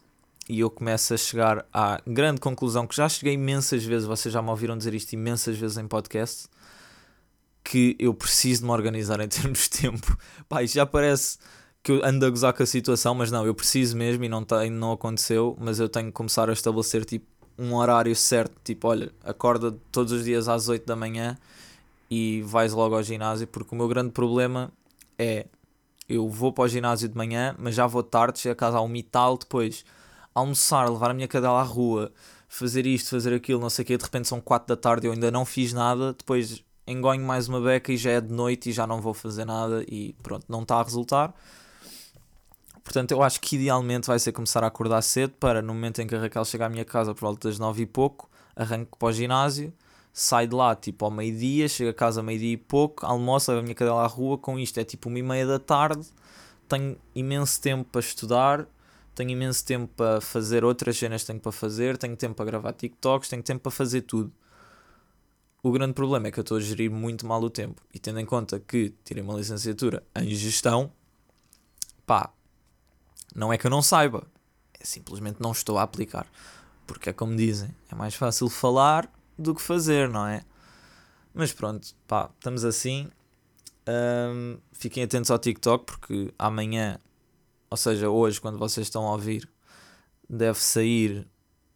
E 0.47 0.61
eu 0.61 0.69
começo 0.69 1.13
a 1.13 1.17
chegar 1.17 1.65
à 1.73 2.01
grande 2.07 2.39
conclusão 2.39 2.87
que 2.87 2.95
já 2.95 3.09
cheguei 3.09 3.33
imensas 3.33 3.83
vezes, 3.83 4.07
vocês 4.07 4.33
já 4.33 4.41
me 4.41 4.49
ouviram 4.49 4.77
dizer 4.77 4.93
isto 4.93 5.11
imensas 5.11 5.57
vezes 5.57 5.77
em 5.77 5.89
podcast, 5.89 6.47
que 7.65 7.97
eu 7.99 8.13
preciso 8.13 8.61
de 8.61 8.67
me 8.67 8.71
organizar 8.71 9.19
em 9.19 9.27
termos 9.27 9.63
de 9.63 9.71
tempo. 9.71 10.17
Pá, 10.47 10.65
já 10.65 10.85
parece 10.85 11.37
que 11.83 11.91
eu 11.91 12.05
ando 12.05 12.25
a 12.25 12.29
gozar 12.29 12.53
com 12.53 12.63
a 12.63 12.65
situação, 12.65 13.13
mas 13.13 13.29
não, 13.29 13.45
eu 13.45 13.53
preciso 13.53 13.97
mesmo 13.97 14.23
e 14.23 14.29
não, 14.29 14.43
tem, 14.43 14.69
não 14.69 14.93
aconteceu, 14.93 15.57
mas 15.59 15.79
eu 15.79 15.89
tenho 15.89 16.07
que 16.07 16.13
começar 16.13 16.49
a 16.49 16.53
estabelecer 16.53 17.03
tipo 17.03 17.25
um 17.59 17.75
horário 17.75 18.15
certo, 18.15 18.55
tipo, 18.63 18.87
olha, 18.87 19.11
acorda 19.23 19.75
todos 19.91 20.13
os 20.13 20.23
dias 20.23 20.47
às 20.47 20.69
8 20.69 20.85
da 20.85 20.95
manhã 20.95 21.37
e 22.09 22.41
vais 22.43 22.73
logo 22.73 22.95
ao 22.95 23.03
ginásio, 23.03 23.45
porque 23.47 23.75
o 23.75 23.77
meu 23.77 23.87
grande 23.87 24.11
problema 24.11 24.71
é 25.19 25.45
eu 26.07 26.27
vou 26.29 26.51
para 26.53 26.63
o 26.65 26.67
ginásio 26.67 27.09
de 27.09 27.17
manhã, 27.17 27.55
mas 27.59 27.75
já 27.75 27.85
vou 27.85 28.01
tarde, 28.01 28.39
chego 28.39 28.53
a 28.53 28.55
casa 28.55 28.77
ao 28.77 28.87
mital, 28.87 29.37
depois 29.37 29.85
almoçar, 30.33 30.89
levar 30.89 31.11
a 31.11 31.13
minha 31.13 31.27
cadela 31.27 31.59
à 31.59 31.63
rua, 31.63 32.11
fazer 32.47 32.85
isto, 32.85 33.09
fazer 33.09 33.33
aquilo, 33.33 33.59
não 33.59 33.69
sei 33.69 33.83
o 33.83 33.85
quê, 33.85 33.97
de 33.97 34.03
repente 34.03 34.27
são 34.27 34.39
4 34.41 34.67
da 34.67 34.81
tarde 34.81 35.07
eu 35.07 35.13
ainda 35.13 35.29
não 35.29 35.45
fiz 35.45 35.73
nada, 35.73 36.13
depois 36.13 36.63
engonho 36.87 37.23
mais 37.25 37.47
uma 37.47 37.61
beca 37.61 37.91
e 37.91 37.97
já 37.97 38.11
é 38.11 38.21
de 38.21 38.33
noite 38.33 38.69
e 38.69 38.73
já 38.73 38.87
não 38.87 39.01
vou 39.01 39.13
fazer 39.13 39.45
nada 39.45 39.83
e 39.87 40.13
pronto, 40.23 40.45
não 40.49 40.63
está 40.63 40.77
a 40.77 40.83
resultar. 40.83 41.33
Portanto, 42.83 43.11
eu 43.11 43.23
acho 43.23 43.39
que 43.39 43.55
idealmente 43.55 44.07
vai 44.07 44.19
ser 44.19 44.31
começar 44.31 44.63
a 44.63 44.67
acordar 44.67 45.01
cedo 45.01 45.33
para 45.39 45.61
no 45.61 45.73
momento 45.73 46.01
em 46.01 46.07
que 46.07 46.15
a 46.15 46.19
Raquel 46.19 46.43
chegar 46.43 46.65
à 46.65 46.69
minha 46.69 46.83
casa 46.83 47.13
por 47.13 47.21
volta 47.21 47.47
das 47.47 47.57
nove 47.57 47.83
e 47.83 47.85
pouco, 47.85 48.29
arranco 48.55 48.97
para 48.97 49.07
o 49.07 49.11
ginásio, 49.11 49.73
sai 50.11 50.47
de 50.47 50.53
lá 50.53 50.75
tipo 50.75 51.05
ao 51.05 51.11
meio-dia, 51.11 51.67
chega 51.69 51.91
a 51.91 51.93
casa 51.93 52.21
meio-dia 52.21 52.53
e 52.53 52.57
pouco, 52.57 53.05
almoço, 53.05 53.51
levo 53.51 53.61
a 53.61 53.63
minha 53.63 53.75
cadela 53.75 54.03
à 54.03 54.07
rua, 54.07 54.37
com 54.37 54.59
isto 54.59 54.79
é 54.79 54.83
tipo 54.83 55.09
uma 55.09 55.17
e 55.17 55.23
meia 55.23 55.47
da 55.47 55.59
tarde, 55.59 56.05
tenho 56.67 56.97
imenso 57.15 57.61
tempo 57.61 57.89
para 57.89 58.01
estudar, 58.01 58.67
tenho 59.15 59.29
imenso 59.29 59.65
tempo 59.65 59.87
para 59.95 60.19
fazer 60.19 60.65
outras 60.65 60.97
cenas 60.97 61.23
tenho 61.23 61.39
para 61.39 61.51
fazer, 61.51 61.97
tenho 61.97 62.17
tempo 62.17 62.35
para 62.35 62.45
gravar 62.45 62.73
TikToks, 62.73 63.29
tenho 63.29 63.43
tempo 63.43 63.61
para 63.61 63.71
fazer 63.71 64.01
tudo. 64.01 64.31
O 65.61 65.71
grande 65.71 65.93
problema 65.93 66.27
é 66.27 66.31
que 66.31 66.39
eu 66.39 66.41
estou 66.41 66.57
a 66.57 66.59
gerir 66.59 66.91
muito 66.91 67.25
mal 67.25 67.41
o 67.41 67.49
tempo. 67.49 67.81
E 67.93 67.99
tendo 67.99 68.19
em 68.19 68.25
conta 68.25 68.59
que 68.59 68.93
tirei 69.05 69.23
uma 69.23 69.35
licenciatura 69.35 70.03
em 70.15 70.29
gestão, 70.31 70.91
pá, 72.05 72.33
não 73.35 73.51
é 73.51 73.57
que 73.57 73.65
eu 73.65 73.71
não 73.71 73.81
saiba, 73.81 74.25
é 74.79 74.85
simplesmente 74.85 75.41
não 75.41 75.51
estou 75.51 75.77
a 75.77 75.83
aplicar. 75.83 76.27
Porque 76.85 77.09
é 77.09 77.13
como 77.13 77.35
dizem, 77.35 77.73
é 77.89 77.95
mais 77.95 78.13
fácil 78.13 78.49
falar 78.49 79.09
do 79.37 79.55
que 79.55 79.61
fazer, 79.61 80.09
não 80.09 80.27
é? 80.27 80.43
Mas 81.33 81.51
pronto, 81.51 81.95
pá, 82.07 82.29
estamos 82.37 82.63
assim. 82.63 83.09
Um, 83.87 84.57
fiquem 84.71 85.03
atentos 85.03 85.31
ao 85.31 85.39
TikTok 85.39 85.85
porque 85.85 86.33
amanhã, 86.37 86.99
ou 87.69 87.77
seja, 87.77 88.09
hoje, 88.09 88.39
quando 88.39 88.57
vocês 88.57 88.87
estão 88.87 89.07
a 89.07 89.11
ouvir, 89.13 89.49
deve 90.29 90.59
sair 90.59 91.27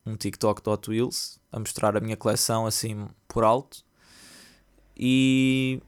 um 0.05 0.15
TikTok 0.15 0.61
do 0.61 0.71
Hot 0.71 0.89
Wheels 0.89 1.39
a 1.51 1.59
mostrar 1.59 1.97
a 1.97 1.99
minha 1.99 2.15
coleção 2.15 2.65
assim 2.65 3.07
por 3.27 3.43
alto. 3.43 3.83
E 4.95 5.81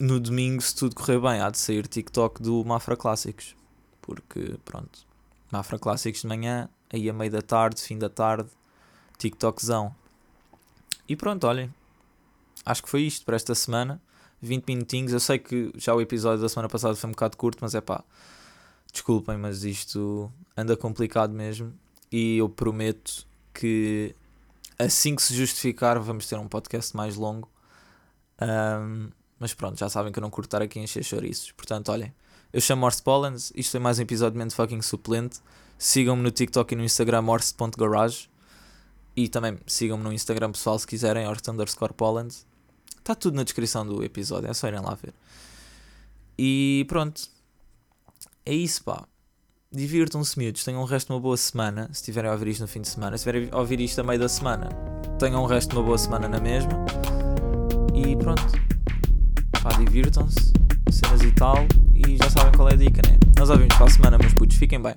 no 0.00 0.18
domingo, 0.18 0.62
se 0.62 0.74
tudo 0.74 0.94
correr 0.94 1.20
bem, 1.20 1.40
há 1.40 1.50
de 1.50 1.58
sair 1.58 1.86
TikTok 1.86 2.42
do 2.42 2.64
Mafra 2.64 2.96
Clássicos 2.96 3.54
porque 4.06 4.56
pronto, 4.64 5.00
Mafra 5.50 5.78
Clássicos 5.78 6.22
de 6.22 6.28
manhã, 6.28 6.68
aí 6.92 7.10
a 7.10 7.12
meio 7.12 7.30
da 7.30 7.42
tarde, 7.42 7.82
fim 7.82 7.98
da 7.98 8.08
tarde, 8.08 8.48
TikTokzão. 9.18 9.94
E 11.08 11.16
pronto, 11.16 11.46
olhem, 11.46 11.74
acho 12.64 12.82
que 12.84 12.88
foi 12.88 13.02
isto 13.02 13.26
para 13.26 13.34
esta 13.36 13.54
semana. 13.54 14.00
20 14.40 14.66
minutinhos, 14.66 15.12
eu 15.12 15.18
sei 15.20 15.38
que 15.38 15.72
já 15.76 15.94
o 15.94 16.00
episódio 16.00 16.40
da 16.40 16.48
semana 16.48 16.68
passada 16.68 16.94
foi 16.94 17.08
um 17.08 17.12
bocado 17.12 17.36
curto, 17.36 17.58
mas 17.62 17.74
é 17.74 17.80
pá, 17.80 18.04
desculpem, 18.92 19.36
mas 19.36 19.64
isto 19.64 20.30
anda 20.56 20.76
complicado 20.76 21.32
mesmo. 21.32 21.72
E 22.12 22.36
eu 22.36 22.48
prometo 22.48 23.26
que 23.52 24.14
assim 24.78 25.16
que 25.16 25.22
se 25.22 25.34
justificar, 25.34 25.98
vamos 25.98 26.28
ter 26.28 26.38
um 26.38 26.46
podcast 26.46 26.96
mais 26.96 27.16
longo. 27.16 27.50
Um, 28.40 29.10
mas 29.38 29.52
pronto, 29.52 29.78
já 29.78 29.88
sabem 29.88 30.12
que 30.12 30.18
eu 30.18 30.22
não 30.22 30.30
curto 30.30 30.46
estar 30.46 30.62
aqui 30.62 30.78
a 30.78 30.82
encher 30.82 31.02
chouriços. 31.02 31.50
Portanto, 31.52 31.90
olhem, 31.90 32.12
eu 32.52 32.60
chamo 32.60 32.84
Horst 32.86 33.02
Pollens, 33.02 33.52
isto 33.54 33.76
é 33.76 33.80
mais 33.80 33.98
um 33.98 34.02
episódio 34.02 34.32
de 34.32 34.38
Mente 34.38 34.54
Fucking 34.54 34.82
Suplente. 34.82 35.40
Sigam-me 35.78 36.22
no 36.22 36.30
TikTok 36.30 36.72
e 36.72 36.76
no 36.76 36.84
Instagram 36.84 37.24
horst.garage. 37.26 38.30
E 39.14 39.28
também 39.28 39.58
sigam-me 39.66 40.04
no 40.04 40.12
Instagram 40.12 40.52
pessoal 40.52 40.78
se 40.78 40.86
quiserem, 40.86 41.26
Horst 41.26 41.46
underscore. 41.48 41.94
Está 42.98 43.14
tudo 43.14 43.34
na 43.34 43.42
descrição 43.42 43.86
do 43.86 44.02
episódio, 44.04 44.50
é 44.50 44.54
só 44.54 44.68
irem 44.68 44.80
lá 44.80 44.94
ver. 44.94 45.14
E 46.38 46.84
pronto. 46.88 47.28
É 48.44 48.54
isso, 48.54 48.84
pá. 48.84 49.06
divirtam-se, 49.72 50.38
miúdos. 50.38 50.64
Tenham 50.64 50.82
o 50.82 50.84
resto 50.84 51.08
de 51.08 51.12
uma 51.14 51.20
boa 51.20 51.36
semana. 51.36 51.86
Se 51.86 52.00
estiverem 52.00 52.30
a 52.30 52.32
ouvir 52.32 52.48
isto 52.48 52.60
no 52.60 52.68
fim 52.68 52.80
de 52.80 52.88
semana, 52.88 53.16
se 53.16 53.22
estiverem 53.28 53.48
a 53.52 53.58
ouvir 53.58 53.80
isto 53.80 54.00
a 54.00 54.04
meio 54.04 54.20
da 54.20 54.28
semana, 54.28 54.68
tenham 55.18 55.42
o 55.42 55.46
resto 55.46 55.70
de 55.70 55.76
uma 55.76 55.82
boa 55.82 55.98
semana 55.98 56.28
na 56.28 56.38
mesma. 56.38 56.72
E 57.94 58.14
pronto. 58.16 58.42
Pá, 59.62 59.70
divirtam-se, 59.78 60.52
cenas 60.96 61.22
e 61.22 61.32
tal. 61.32 61.66
E 61.94 62.16
já 62.16 62.30
sabem 62.30 62.52
qual 62.52 62.68
é 62.68 62.72
a 62.72 62.76
dica, 62.76 63.02
né? 63.08 63.16
Nós 63.38 63.50
ouvimos 63.50 63.74
para 63.76 63.86
a 63.86 63.90
semana, 63.90 64.18
meus 64.18 64.34
putos. 64.34 64.56
Fiquem 64.56 64.80
bem. 64.80 64.94